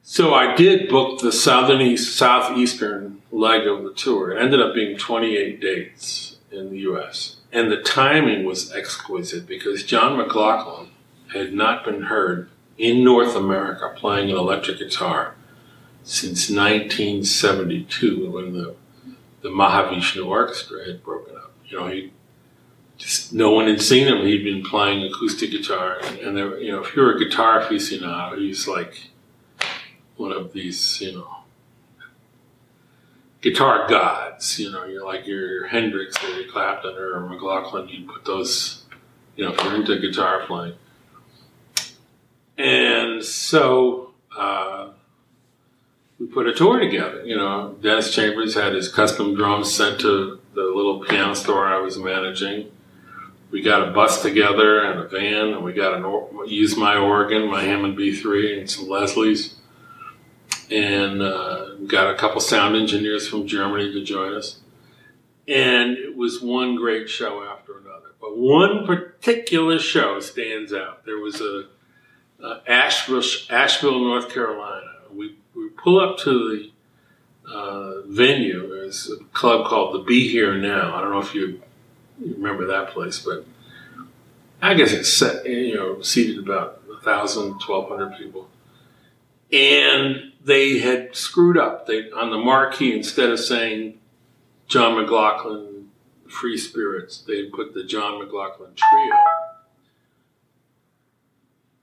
[0.03, 4.31] so I did book the southern east, southeastern leg of the tour.
[4.31, 7.37] It ended up being 28 dates in the U.S.
[7.53, 10.91] And the timing was exquisite because John McLaughlin
[11.33, 15.35] had not been heard in North America playing an electric guitar
[16.05, 18.77] since 1972 when the
[19.43, 21.53] the Mahavishnu Orchestra had broken up.
[21.67, 22.13] You know, he
[22.97, 24.27] just no one had seen him.
[24.27, 28.39] He'd been playing acoustic guitar, and, and there, you know, if you're a guitar aficionado,
[28.39, 29.11] he's like
[30.17, 31.37] one of these, you know,
[33.43, 34.59] guitar gods.
[34.59, 37.89] You know, you're like your Hendrix or your Clapton or McLaughlin.
[37.89, 38.85] You put those,
[39.37, 40.75] you know, if you're into guitar playing.
[42.59, 44.89] And so uh,
[46.19, 47.25] we put a tour together.
[47.25, 51.79] You know, Dennis Chambers had his custom drums sent to the little piano store I
[51.79, 52.71] was managing.
[53.51, 57.51] We got a bus together and a van, and we got an used my organ,
[57.51, 59.55] my Hammond B3, and some Leslie's,
[60.71, 64.61] and uh, got a couple sound engineers from Germany to join us.
[65.49, 68.15] And it was one great show after another.
[68.21, 71.05] But one particular show stands out.
[71.05, 71.67] There was a
[72.43, 74.93] uh, Asheville, Asheville, North Carolina.
[75.13, 76.71] We, we pull up to
[77.45, 78.69] the uh, venue.
[78.69, 80.95] There's a club called the Be Here Now.
[80.95, 81.63] I don't know if you,
[82.21, 83.45] you remember that place, but
[84.63, 88.49] I guess it's set, you know, seated about 1,000, 1,200 people.
[89.53, 91.87] And they had screwed up.
[91.87, 93.99] They on the marquee instead of saying
[94.67, 95.91] John McLaughlin
[96.29, 99.17] Free Spirits, they put the John McLaughlin Trio.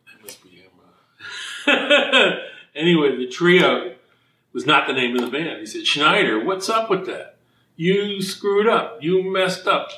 [0.07, 0.71] That must be him.
[2.75, 3.95] anyway, the trio
[4.51, 5.59] was not the name of the band.
[5.59, 7.37] He said, Schneider, what's up with that?
[7.75, 8.99] You screwed up.
[9.01, 9.89] You messed up.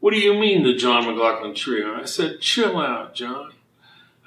[0.00, 1.94] What do you mean, the John McLaughlin Trio?
[1.94, 3.52] I said, chill out, John.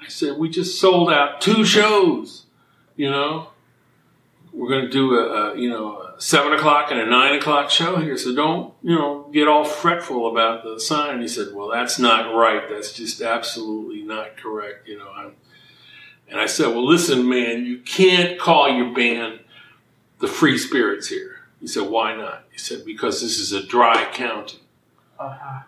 [0.00, 2.46] I said, we just sold out two shows,
[2.96, 3.48] you know?
[4.52, 7.70] We're going to do a, a, you know, a seven o'clock and a nine o'clock
[7.70, 11.20] show here, so don't, you know, get all fretful about the sign.
[11.20, 12.62] He said, well, that's not right.
[12.68, 15.10] That's just absolutely not correct, you know.
[15.10, 15.34] I'm,
[16.28, 19.40] and I said, well, listen, man, you can't call your band
[20.20, 21.40] the Free Spirits here.
[21.60, 22.44] He said, why not?
[22.52, 24.58] He said, because this is a dry county.
[25.18, 25.62] Uh-huh.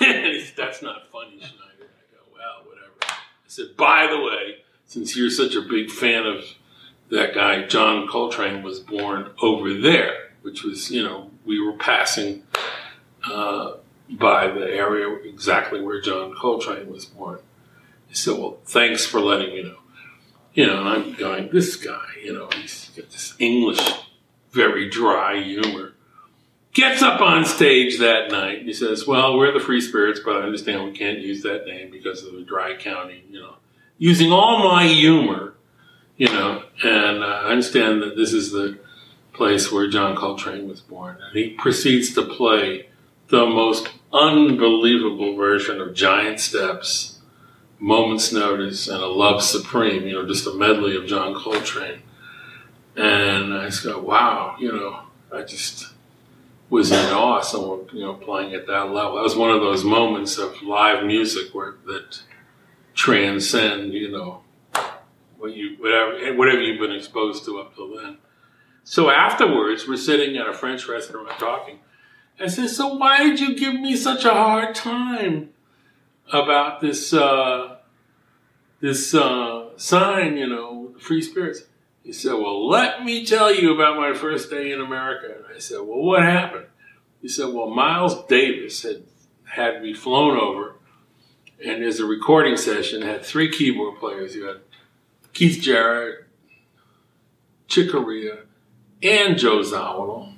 [0.56, 1.54] That's not funny, Schneider.
[1.80, 2.94] I go, well, whatever.
[3.02, 6.44] I said, by the way, since you're such a big fan of
[7.10, 12.44] that guy, John Coltrane was born over there, which was, you know, we were passing
[13.30, 13.74] uh,
[14.10, 17.40] by the area exactly where John Coltrane was born.
[18.08, 19.76] He said, well, thanks for letting me know.
[20.54, 23.80] You know, and I'm going, this guy, you know, he's got this English,
[24.50, 25.89] very dry humor
[26.72, 28.62] gets up on stage that night.
[28.62, 31.90] He says, "Well, we're the Free Spirits, but I understand we can't use that name
[31.90, 33.54] because of the dry county." You know,
[33.98, 35.54] using all my humor,
[36.16, 38.78] you know, and uh, I understand that this is the
[39.32, 42.88] place where John Coltrane was born, and he proceeds to play
[43.28, 47.20] the most unbelievable version of Giant Steps,
[47.78, 50.06] Moments Notice, and A Love Supreme.
[50.06, 52.02] You know, just a medley of John Coltrane.
[52.96, 55.00] And I just go, wow, you know,
[55.32, 55.89] I just
[56.70, 57.40] was in awe.
[57.40, 59.16] Someone, you know, playing at that level.
[59.16, 62.22] That was one of those moments of live music where that
[62.94, 64.42] transcend, you know,
[65.36, 68.18] what you whatever whatever you've been exposed to up till then.
[68.84, 71.80] So afterwards, we're sitting at a French restaurant talking.
[72.38, 75.50] I said, "So why did you give me such a hard time
[76.32, 77.76] about this uh,
[78.80, 80.36] this uh, sign?
[80.36, 81.64] You know, free spirits."
[82.02, 85.34] He said, Well, let me tell you about my first day in America.
[85.36, 86.66] And I said, Well, what happened?
[87.20, 89.04] He said, Well, Miles Davis had
[89.44, 90.76] had me flown over,
[91.64, 94.34] and there's a recording session, had three keyboard players.
[94.34, 94.60] You had
[95.32, 96.24] Keith Jarrett,
[97.66, 98.38] Chick Corea,
[99.02, 100.34] and Joe Zawinul.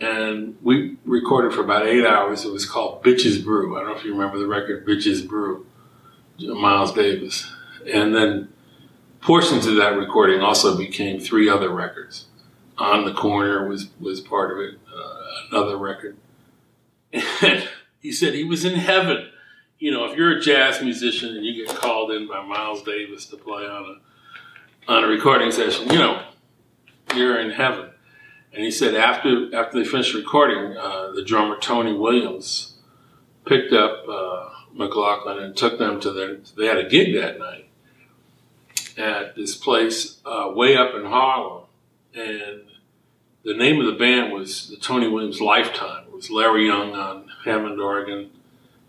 [0.00, 2.44] And we recorded for about eight hours.
[2.44, 3.76] It was called Bitches Brew.
[3.76, 5.66] I don't know if you remember the record Bitches Brew,
[6.38, 7.48] Miles Davis.
[7.86, 8.52] And then
[9.22, 12.26] portions of that recording also became three other records.
[12.76, 15.16] On the Corner was, was part of it, uh,
[15.50, 16.16] another record.
[17.42, 17.68] And
[18.00, 19.28] he said he was in heaven.
[19.78, 23.26] You know, if you're a jazz musician and you get called in by Miles Davis
[23.26, 26.24] to play on a on a recording session, you know,
[27.14, 27.90] you're in heaven.
[28.52, 32.74] And he said after after they finished recording, uh, the drummer Tony Williams
[33.44, 36.38] picked up uh, McLaughlin and took them to their.
[36.56, 37.68] They had a gig that night
[38.98, 41.64] at this place uh, way up in Harlem,
[42.14, 42.62] and
[43.44, 46.04] the name of the band was the Tony Williams Lifetime.
[46.06, 48.30] It was Larry Young on Hammond organ,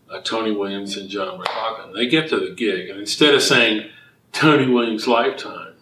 [0.10, 1.94] uh, Tony Williams and John McLaughlin.
[1.94, 3.90] They get to the gig, and instead of saying
[4.32, 5.74] Tony Williams Lifetime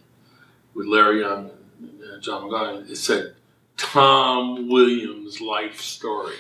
[0.74, 3.36] with Larry Young and John McLaughlin, it said
[3.78, 6.36] Tom Williams Life Story.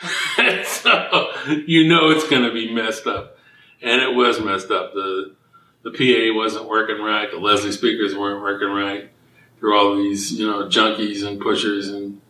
[0.64, 1.32] so
[1.66, 3.36] you know it's going to be messed up,
[3.82, 4.94] and it was messed up.
[4.94, 5.34] The
[5.82, 9.10] the PA wasn't working right, the Leslie speakers weren't working right.
[9.58, 12.20] Through all these, you know, junkies and pushers and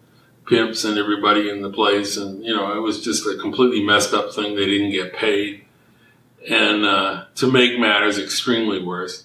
[0.47, 4.15] pimps and everybody in the place, and you know, it was just a completely messed
[4.15, 4.57] up thing.
[4.57, 5.65] They didn't get paid,
[6.49, 9.25] and uh, to make matters extremely worse,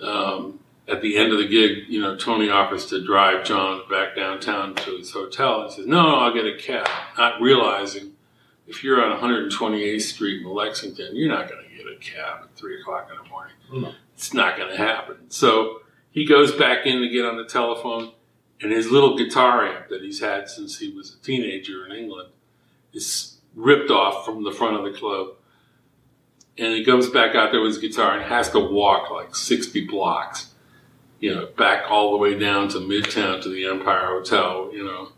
[0.00, 4.14] um, at the end of the gig, you know, Tony offers to drive John back
[4.14, 5.62] downtown to his hotel.
[5.62, 6.88] and says, "No, no, I'll get a cab,"
[7.18, 8.12] not realizing
[8.66, 12.80] if you're on 128th Street in Lexington, you're not going to a cab at three
[12.80, 13.54] o'clock in the morning.
[13.72, 13.92] No.
[14.14, 15.30] It's not going to happen.
[15.30, 15.80] So
[16.10, 18.12] he goes back in to get on the telephone,
[18.60, 22.30] and his little guitar amp that he's had since he was a teenager in England
[22.92, 25.28] is ripped off from the front of the club.
[26.58, 29.86] And he comes back out there with his guitar and has to walk like 60
[29.86, 30.54] blocks,
[31.20, 35.08] you know, back all the way down to Midtown to the Empire Hotel, you know.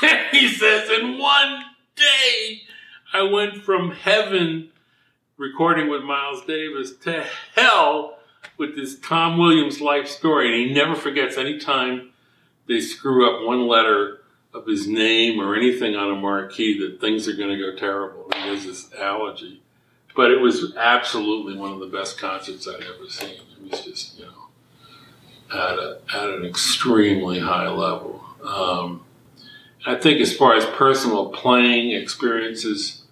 [0.30, 1.62] he says, in one
[1.96, 2.62] day,
[3.12, 4.70] I went from heaven
[5.36, 7.24] recording with Miles Davis to
[7.54, 8.18] hell
[8.58, 10.46] with this Tom Williams life story.
[10.46, 12.10] And he never forgets any time
[12.66, 14.20] they screw up one letter
[14.54, 18.30] of his name or anything on a marquee that things are going to go terrible.
[18.34, 19.62] He has this allergy.
[20.14, 23.30] But it was absolutely one of the best concerts I'd ever seen.
[23.30, 28.22] It was just, you know, at, a, at an extremely high level.
[28.44, 29.04] Um,
[29.86, 33.04] I think as far as personal playing experiences,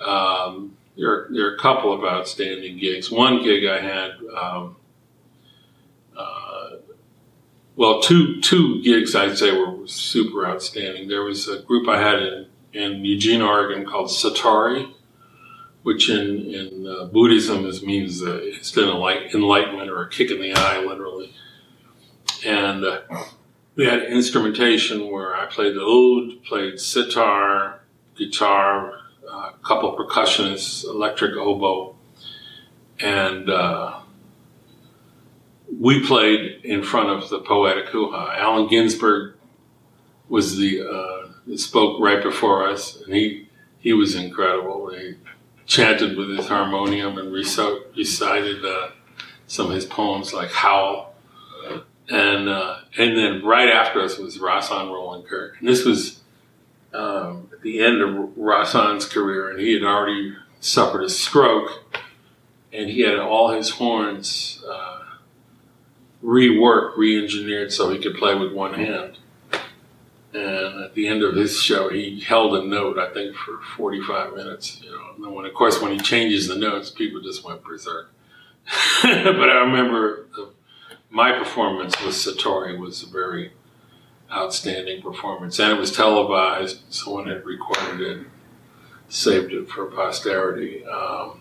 [0.00, 3.10] um, there, are, there are a couple of outstanding gigs.
[3.10, 4.76] One gig I had, um,
[6.16, 6.70] uh,
[7.76, 11.08] well, two two gigs I'd say were super outstanding.
[11.08, 14.92] There was a group I had in, in Eugene, Oregon called Satori,
[15.82, 20.52] which in, in uh, Buddhism is, means uh, instant enlightenment or a kick in the
[20.54, 21.32] eye, literally.
[22.44, 23.00] And uh,
[23.76, 27.80] we had instrumentation where I played the oud, played sitar,
[28.16, 31.94] guitar, a uh, couple of percussionists, electric oboe,
[33.00, 34.00] and uh,
[35.80, 38.34] we played in front of the poetic hoo-ha.
[38.36, 39.34] Allen Ginsberg
[40.28, 43.48] was the uh, spoke right before us, and he
[43.78, 44.90] he was incredible.
[44.90, 45.14] He
[45.66, 48.88] chanted with his harmonium and recited uh,
[49.46, 51.16] some of his poems like Howl
[52.08, 56.20] and uh, and then right after us was Rahsaan Roland Kirk, and this was
[56.96, 61.84] um, at the end of Rahsaan's career, and he had already suffered a stroke,
[62.72, 65.00] and he had all his horns uh,
[66.24, 69.18] reworked, re-engineered so he could play with one hand.
[70.32, 74.34] And at the end of his show, he held a note, I think, for 45
[74.34, 74.82] minutes.
[74.82, 78.12] You know, and when, of course, when he changes the notes, people just went berserk.
[79.02, 80.50] but I remember the
[81.08, 83.52] my performance with Satori was very
[84.30, 86.80] outstanding performance, and it was televised.
[86.90, 88.26] Someone had recorded it,
[89.08, 90.84] saved it for posterity.
[90.84, 91.40] Um,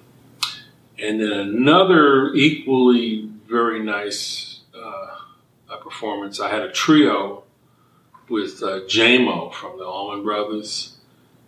[0.97, 6.39] and then another equally very nice uh, performance.
[6.39, 7.43] I had a trio
[8.29, 10.97] with uh, Jaimoe from the Allman Brothers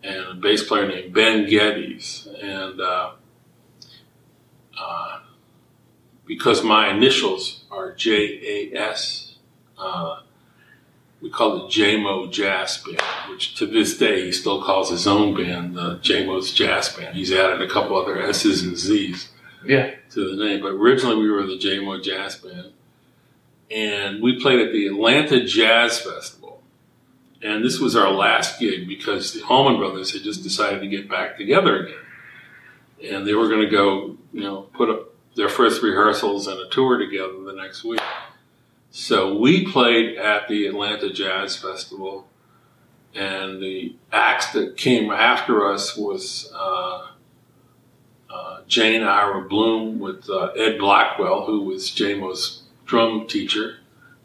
[0.04, 2.28] and a bass player named Ben Geddes.
[2.42, 3.12] And uh,
[4.80, 5.20] uh
[6.26, 9.38] because my initials are J A S.
[9.78, 10.22] Uh,
[11.22, 15.36] we call it Jaimoe Jazz Band, which to this day he still calls his own
[15.36, 17.15] band uh, the Jaimoe's Jazz Band.
[17.15, 19.30] He's added a couple other S's and Z's
[19.65, 19.95] yeah.
[20.11, 22.72] to the name, but originally we were the Jaimoe Jazz Band,
[23.72, 26.61] and we played at the Atlanta Jazz Festival.
[27.41, 31.07] And this was our last gig because the Allman Brothers had just decided to get
[31.07, 35.84] back together again, and they were going to go, you know, put up their first
[35.84, 38.01] rehearsals and a tour together the next week.
[39.00, 42.28] So we played at the Atlanta Jazz Festival,
[43.14, 47.06] and the acts that came after us was uh,
[48.28, 53.78] uh, Jane Ira Bloom with uh, Ed Blackwell, who was Jaimoe's drum teacher.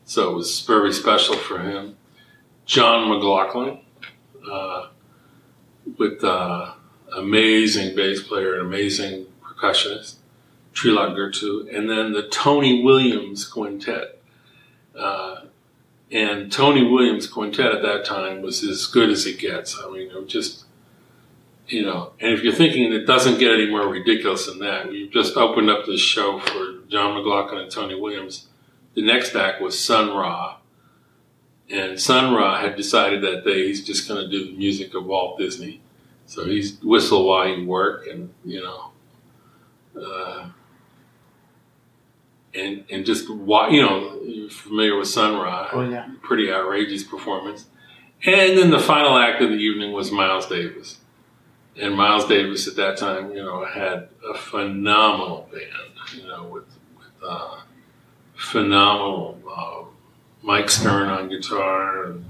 [0.06, 1.98] So it was very special for him.
[2.64, 3.78] John McLaughlin
[4.50, 4.86] uh,
[5.98, 6.72] with uh,
[7.14, 10.14] amazing bass player and amazing percussionist.
[10.72, 14.21] Trilok Gurtu, and then the Tony Williams Quintet.
[14.98, 15.42] Uh,
[16.10, 19.78] and Tony Williams Quintet at that time was as good as it gets.
[19.78, 20.64] I mean, it was just,
[21.68, 25.08] you know, and if you're thinking it doesn't get any more ridiculous than that, we
[25.08, 28.48] just opened up this show for John McLaughlin and Tony Williams.
[28.94, 30.58] The next act was Sun Ra.
[31.70, 35.06] And Sun Ra had decided that day he's just going to do the music of
[35.06, 35.80] Walt Disney.
[36.26, 38.90] So he's whistle while you work and, you know,
[39.98, 40.50] uh,
[42.54, 45.70] and and just you know you're familiar with Sun Ra's.
[45.72, 47.66] Oh yeah, pretty outrageous performance.
[48.24, 50.98] And then the final act of the evening was Miles Davis,
[51.76, 56.66] and Miles Davis at that time, you know, had a phenomenal band, you know, with,
[56.96, 57.60] with uh,
[58.36, 59.84] phenomenal uh,
[60.42, 62.24] Mike Stern on guitar and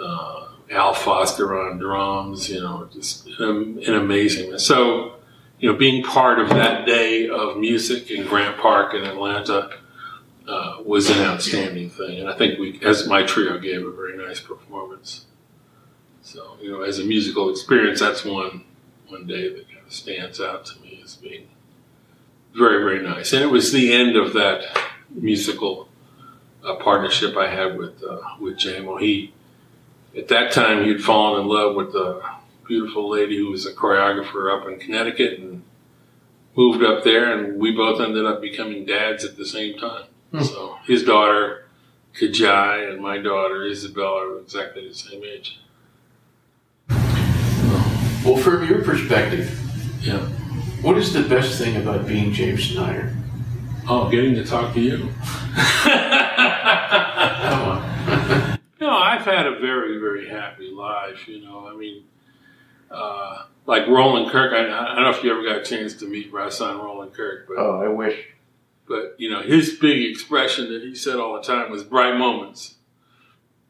[0.00, 4.58] uh, Al Foster on drums, you know, just an, an amazing.
[4.58, 5.15] So
[5.58, 9.70] you know, being part of that day of music in Grant Park in Atlanta
[10.46, 12.20] uh, was an outstanding thing.
[12.20, 15.26] And I think we, as my trio, gave a very nice performance.
[16.22, 18.64] So, you know, as a musical experience, that's one
[19.08, 21.46] one day that kind of stands out to me as being
[22.52, 23.32] very, very nice.
[23.32, 24.64] And it was the end of that
[25.10, 25.88] musical
[26.64, 29.00] uh, partnership I had with uh, with Jaimoe.
[29.00, 29.32] He,
[30.16, 32.22] at that time, he'd fallen in love with the
[32.66, 35.62] beautiful lady who was a choreographer up in Connecticut and
[36.56, 40.06] moved up there, and we both ended up becoming dads at the same time.
[40.32, 40.42] Hmm.
[40.42, 41.68] So his daughter,
[42.14, 45.60] Kajai, and my daughter, Isabella, are exactly the same age.
[48.24, 49.50] Well, from your perspective,
[50.02, 50.18] yeah.
[50.82, 53.14] What is the best thing about being James Schneider?
[53.88, 54.98] Oh, getting to talk to you.
[57.44, 58.52] Come on.
[58.78, 61.26] No, I've had a very, very happy life.
[61.26, 62.04] You know, I mean,
[62.90, 64.52] uh, like Roland Kirk.
[64.52, 67.46] I, I don't know if you ever got a chance to meet Rahsaan Roland Kirk,
[67.48, 68.28] but oh, I wish.
[68.88, 72.74] but you know, his big expression that he said all the time was "bright moments."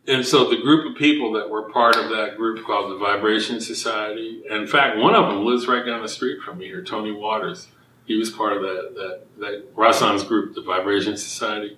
[0.09, 3.61] And so the group of people that were part of that group called the Vibration
[3.61, 7.11] Society, in fact, one of them lives right down the street from me here, Tony
[7.11, 7.67] Waters.
[8.05, 11.77] He was part of that that that Rahsaan's group, the Vibration Society.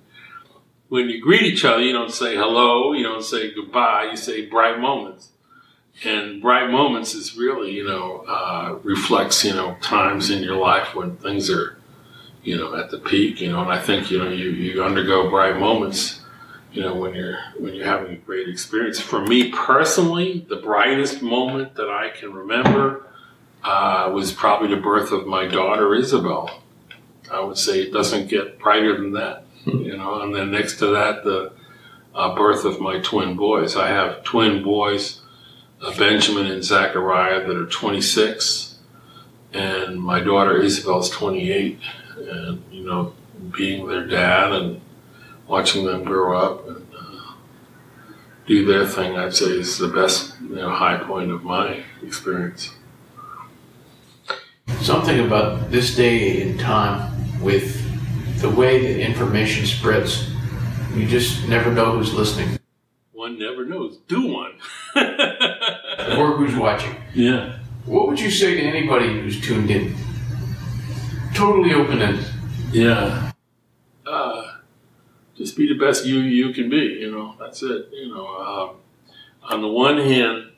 [0.88, 4.46] When you greet each other, you don't say hello, you don't say goodbye, you say
[4.46, 5.32] bright moments.
[6.04, 10.94] And bright moments is really, you know, uh, reflects, you know, times in your life
[10.94, 11.76] when things are,
[12.44, 15.28] you know, at the peak, you know, and I think, you know, you, you undergo
[15.28, 16.20] bright moments,
[16.72, 19.00] you know, when you're when you're having a great experience.
[19.00, 23.06] For me personally, the brightest moment that I can remember
[23.64, 26.62] uh, was probably the birth of my daughter Isabel.
[27.30, 30.22] I would say it doesn't get brighter than that, you know.
[30.22, 31.52] And then next to that, the
[32.14, 33.76] uh, birth of my twin boys.
[33.76, 35.20] I have twin boys,
[35.80, 38.76] Benjamin and Zachariah, that are 26,
[39.52, 41.78] and my daughter Isabel is 28.
[42.18, 43.14] And you know,
[43.56, 44.80] being their dad and
[45.46, 47.32] watching them grow up and uh,
[48.46, 52.72] do their thing, I'd say is the best, you know, high point of my experience.
[54.80, 57.84] Something about this day and time with
[58.40, 60.30] the way that information spreads.
[60.94, 62.58] You just never know who's listening
[63.28, 63.98] One never knows.
[64.08, 64.52] Do one.
[64.96, 66.96] or who's watching.
[67.14, 67.58] yeah.
[67.84, 69.94] What would you say to anybody who's tuned in?
[71.34, 72.24] Totally open ended.
[72.72, 73.32] Yeah.
[74.06, 74.56] Uh,
[75.36, 76.76] just be the best you you can be.
[77.00, 77.90] You know, that's it.
[77.92, 78.76] You know, um,
[79.42, 80.50] on the one hand,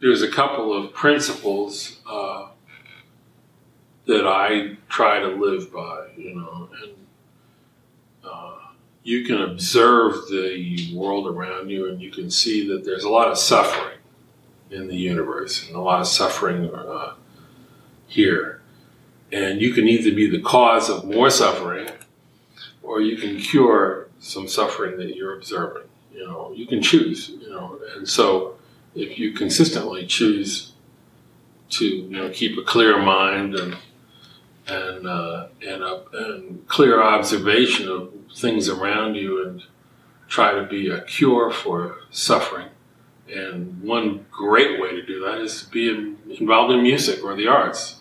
[0.00, 2.50] there's a couple of principles uh,
[4.06, 6.06] that I try to live by.
[6.16, 6.92] You know, and
[8.24, 8.57] uh,
[9.08, 13.28] you can observe the world around you, and you can see that there's a lot
[13.28, 13.98] of suffering
[14.70, 17.14] in the universe, and a lot of suffering uh,
[18.06, 18.60] here.
[19.32, 21.88] And you can either be the cause of more suffering
[22.82, 25.84] or you can cure some suffering that you're observing
[26.18, 27.78] you know you can choose you know.
[27.94, 28.56] And so
[28.94, 30.72] if you consistently choose
[31.70, 33.76] to you know keep a clear mind and
[34.66, 39.62] and uh, and, a, and clear observation of things around you and
[40.28, 42.68] try to be a cure for suffering
[43.28, 45.88] and one great way to do that is to be
[46.38, 47.98] involved in music or the arts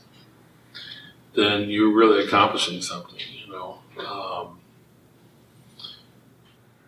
[1.37, 3.77] then you're really accomplishing something, you know.
[4.05, 4.59] Um,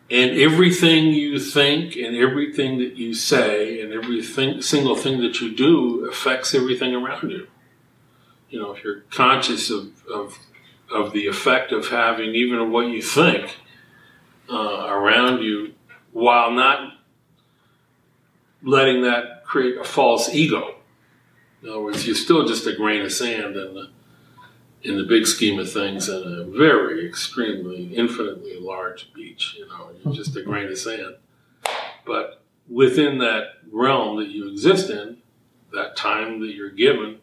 [0.09, 5.55] and everything you think and everything that you say and every single thing that you
[5.55, 7.47] do affects everything around you.
[8.49, 10.39] You know, if you're conscious of, of,
[10.91, 13.57] of the effect of having even what you think
[14.49, 15.73] uh, around you
[16.11, 16.93] while not
[18.63, 20.75] letting that create a false ego.
[21.61, 23.89] In other words, you're still just a grain of sand in the
[24.81, 29.89] in the big scheme of things in a very extremely infinitely large beach you know
[30.03, 31.15] you're just a grain of sand
[32.05, 35.17] but within that realm that you exist in
[35.73, 37.19] that time that you're given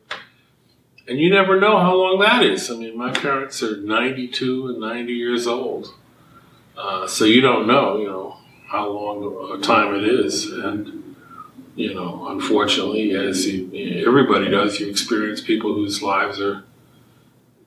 [1.09, 4.81] and you never know how long that is i mean my parents are 92 and
[4.81, 5.95] 90 years old
[6.77, 8.37] uh, so you don't know you know
[8.69, 11.15] how long a time it is and
[11.75, 16.65] you know unfortunately as you, everybody does you experience people whose lives are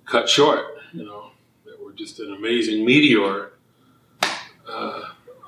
[0.10, 0.66] cut short.
[0.92, 1.32] You know,
[1.66, 3.52] that were just an amazing meteor
[4.68, 5.02] uh,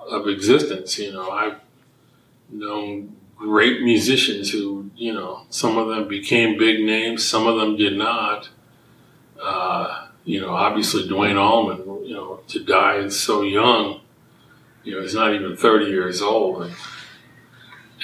[0.09, 0.97] of existence.
[0.99, 1.59] You know, I've
[2.49, 7.75] known great musicians who, you know, some of them became big names, some of them
[7.75, 8.49] did not.
[9.41, 14.01] Uh, you know, obviously Duane Allman, you know, to die so young,
[14.83, 16.61] you know, he's not even 30 years old.
[16.61, 16.75] And,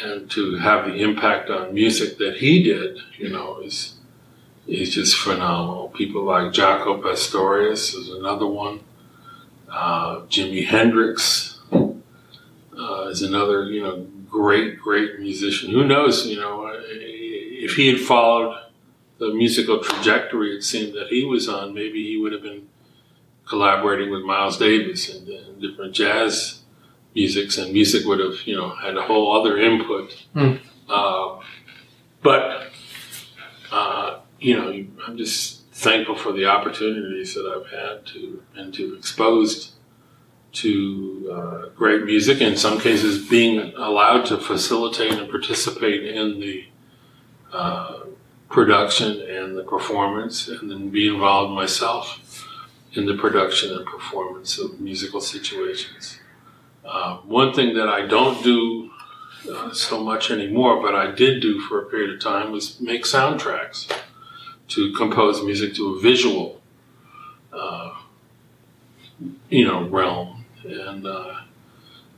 [0.04, 3.94] and to have the impact on music that he did, you know, is
[4.66, 5.90] is just phenomenal.
[5.90, 8.80] People like Jaco Pastorius is another one.
[9.70, 15.72] Uh, Jimi Hendrix uh, is another, you know, great, great musician.
[15.72, 18.64] Who knows, you know, if he had followed
[19.20, 22.68] the musical trajectory it seemed that he was on, maybe he would have been
[23.46, 26.62] collaborating with Miles Davis and, and different jazz
[27.16, 30.26] musics, and music would have, you know, had a whole other input.
[30.36, 30.60] Mm.
[30.88, 31.42] Uh,
[32.22, 32.68] but
[33.72, 38.96] uh, you know, I'm just thankful for the opportunities that I've had to and to
[38.96, 39.74] exposed
[40.54, 42.42] to uh, great music.
[42.42, 46.66] In some cases, being allowed to facilitate and participate in the
[47.54, 48.00] uh,
[48.50, 52.46] production and the performance, and then be involved myself
[52.94, 56.20] in the production and performance of musical situations.
[56.84, 58.90] Uh, one thing that I don't do
[59.52, 63.04] uh, so much anymore, but I did do for a period of time, was make
[63.04, 63.92] soundtracks
[64.70, 66.62] to compose music to a visual,
[67.54, 67.96] uh,
[69.50, 70.37] you know, realm,
[70.72, 71.42] and uh,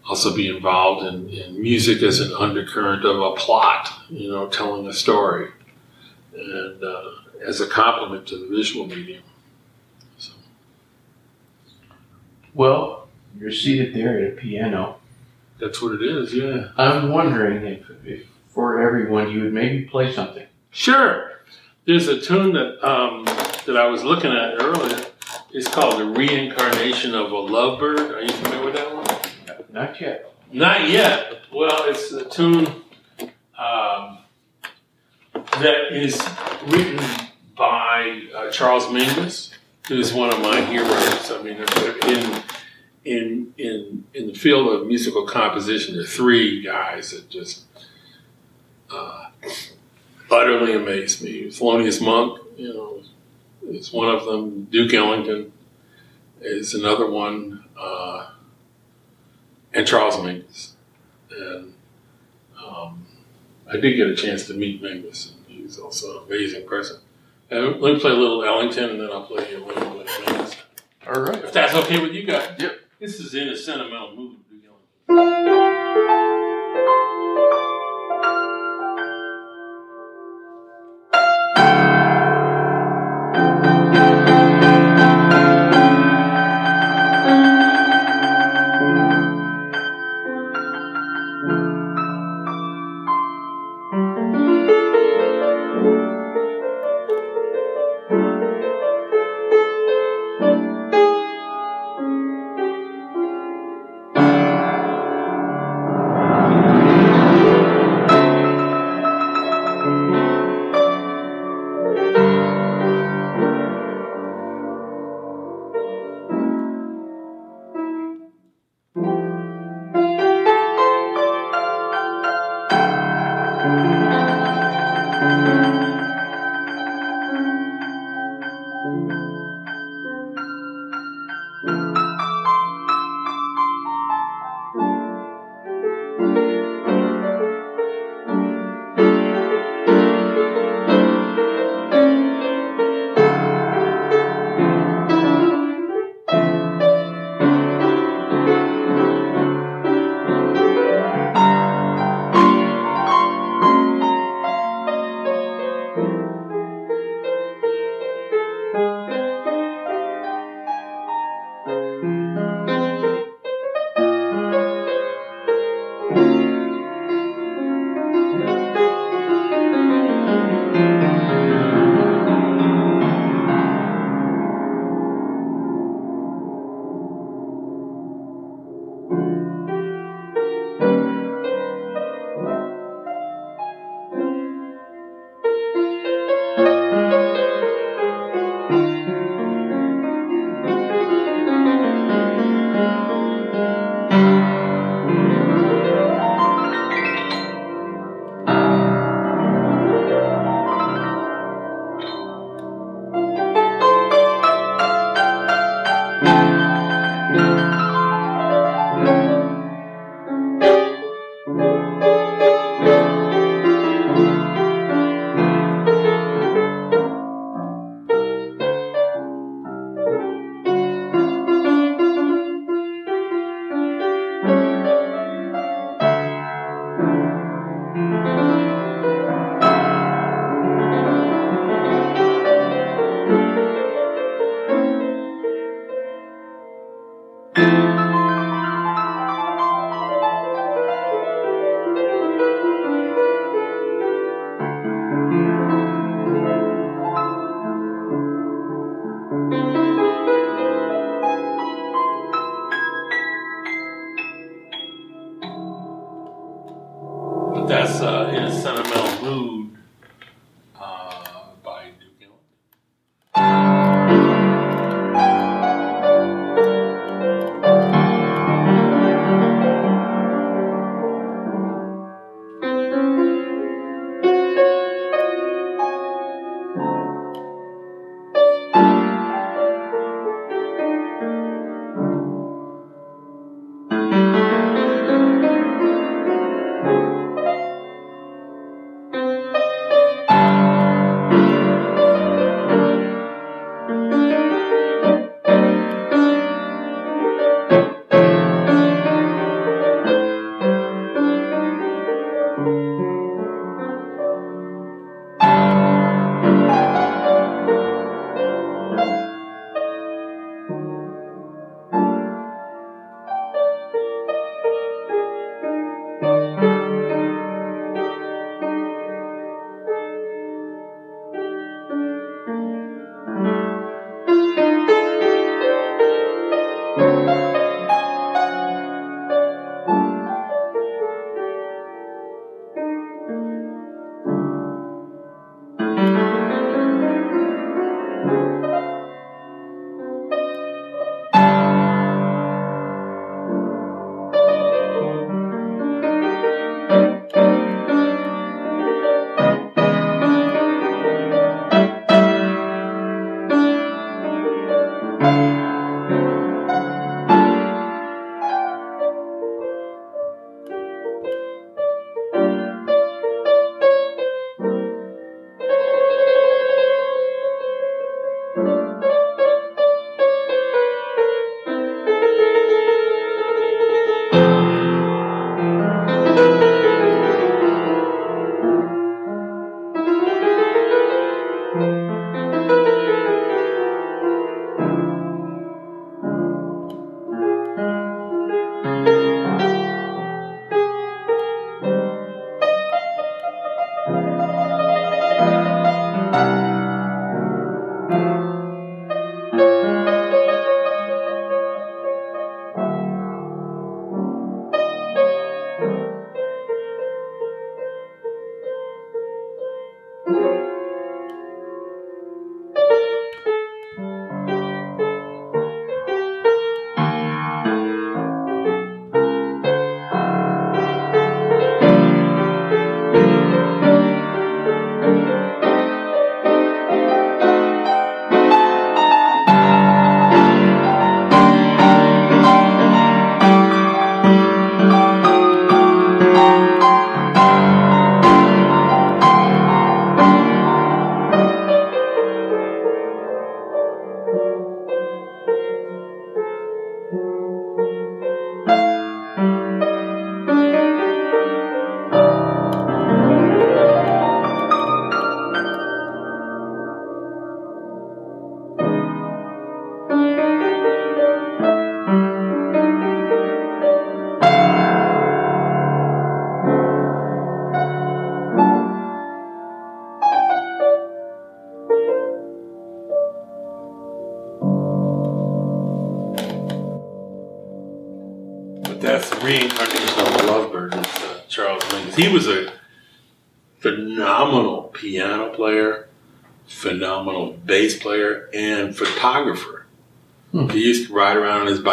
[0.08, 4.88] also be involved in, in music as an undercurrent of a plot, you know, telling
[4.88, 5.50] a story,
[6.34, 7.12] and uh,
[7.46, 9.24] as a complement to the visual medium.
[10.18, 10.32] So.
[12.54, 13.08] Well,
[13.40, 14.98] you're seated there at a piano.
[15.60, 16.70] That's what it is, yeah.
[16.78, 20.48] I'm wondering if, if for everyone you would maybe play something.
[20.72, 21.32] Sure.
[21.86, 23.26] There's a tune that um,
[23.66, 25.06] that I was looking at earlier.
[25.52, 29.66] It's called "The Reincarnation of a Lovebird." Are you familiar with that one?
[29.72, 30.34] Not yet.
[30.52, 31.42] Not yet.
[31.52, 32.68] Well, it's a tune
[33.58, 34.20] um,
[35.34, 36.22] that is
[36.68, 37.00] written
[37.56, 39.52] by uh, Charles Mingus,
[39.88, 41.32] who's one of my heroes.
[41.32, 41.58] I mean,
[42.08, 42.44] in
[43.06, 47.64] in in in the field of musical composition, there are three guys that just
[48.92, 49.30] uh,
[50.30, 51.46] utterly amazed me.
[51.46, 53.02] Thelonious Monk, you know,
[53.76, 54.66] is one of them.
[54.66, 55.52] Duke Ellington
[56.42, 57.66] is another one.
[57.78, 58.30] Uh,
[59.74, 60.72] and Charles Mingus.
[61.32, 61.74] And
[62.64, 63.06] um,
[63.72, 67.00] I did get a chance to meet Mingus, and he's also an amazing person.
[67.50, 70.08] And let me play a little Ellington, and then I'll play a little bit of
[70.08, 70.56] Mingus.
[71.08, 71.44] All right.
[71.44, 72.56] If that's okay with you guys.
[72.60, 72.80] Yep.
[73.00, 74.38] This is in a sentimental mood.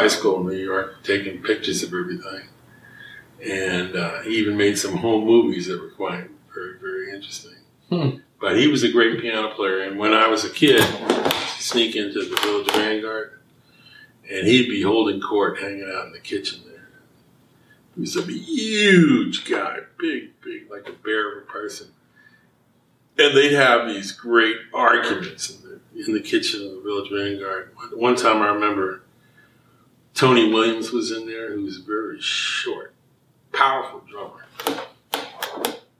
[0.07, 2.49] Bicycle in New York taking pictures of everything.
[3.45, 7.57] And uh, he even made some home movies that were quite very, very interesting.
[7.91, 8.19] Hmm.
[8.41, 9.83] But he was a great piano player.
[9.83, 10.83] And when I was a kid,
[11.59, 13.41] sneak into the Village Vanguard,
[14.31, 16.89] and he'd be holding court, hanging out in the kitchen there.
[17.95, 21.89] He was a huge guy, big, big, like a bear of a person.
[23.19, 27.73] And they'd have these great arguments in the, in the kitchen of the Village Vanguard.
[27.93, 29.03] One time I remember
[30.16, 32.94] Tony Williams was in there, who was very short,
[33.52, 34.47] powerful drummer,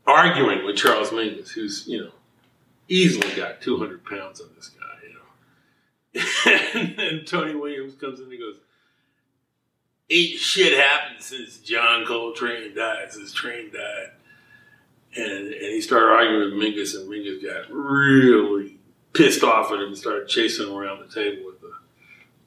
[0.07, 2.11] arguing with Charles Mingus, who's, you know,
[2.89, 6.81] easily got 200 pounds on this guy, you know.
[6.81, 8.57] and then Tony Williams comes in and goes,
[10.09, 14.13] Ain't shit happened since John Coltrane died, since Train died.
[15.15, 18.79] And, and he started arguing with Mingus, and Mingus got really
[19.13, 21.46] pissed off at him and started chasing him around the table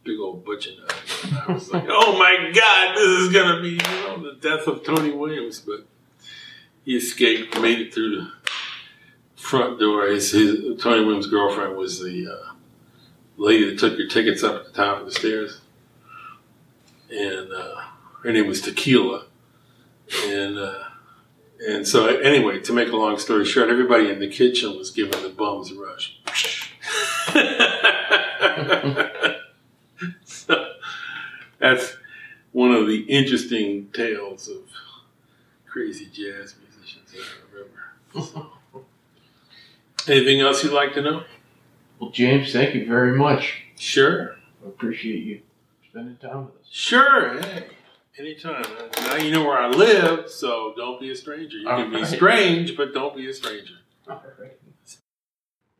[0.10, 1.24] big old butcher knife.
[1.26, 4.40] And I was like, oh my God, this is going to be you know, the
[4.42, 5.60] death of Tony Williams.
[5.60, 5.86] But
[6.84, 8.32] he escaped, made it through the
[9.36, 10.08] front door.
[10.08, 12.54] His, his Tony Williams' girlfriend was the uh,
[13.38, 15.62] lady that took your tickets up at the top of the stairs,
[17.12, 17.76] and uh,
[18.24, 19.26] her name was Tequila.
[20.26, 20.86] And uh,
[21.68, 25.22] and so anyway, to make a long story short, everybody in the kitchen was giving
[25.22, 26.20] the bums a rush.
[31.60, 31.98] so that's
[32.52, 34.58] one of the interesting tales of
[35.66, 38.50] crazy jazz musicians that I remember.
[40.08, 41.24] Anything else you'd like to know?
[42.00, 43.64] Well, James, thank you very much.
[43.78, 44.36] Sure.
[44.64, 45.42] I appreciate you
[45.90, 46.68] spending time with us.
[46.72, 47.42] Sure.
[47.42, 47.68] Hey,
[48.18, 48.64] anytime.
[48.98, 51.58] Now you know where I live, so don't be a stranger.
[51.58, 53.76] You can be strange, but don't be a stranger.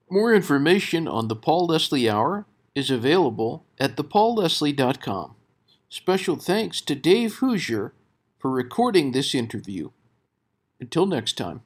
[0.10, 2.46] More information on the Paul Leslie Hour
[2.76, 5.36] is available at thepaulleslie.com.
[5.90, 7.94] Special thanks to Dave Hoosier
[8.38, 9.90] for recording this interview.
[10.80, 11.62] Until next time.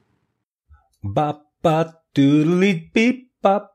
[2.14, 3.68] Doodly beep boo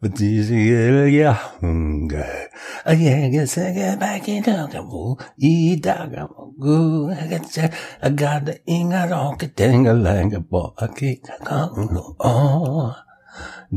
[0.00, 2.24] but this yeah hunga
[2.86, 6.22] a yeah sega back in the woo e daga
[6.58, 8.54] go I got the
[9.58, 10.86] tinga langa bo a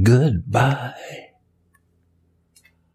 [0.07, 1.30] goodbye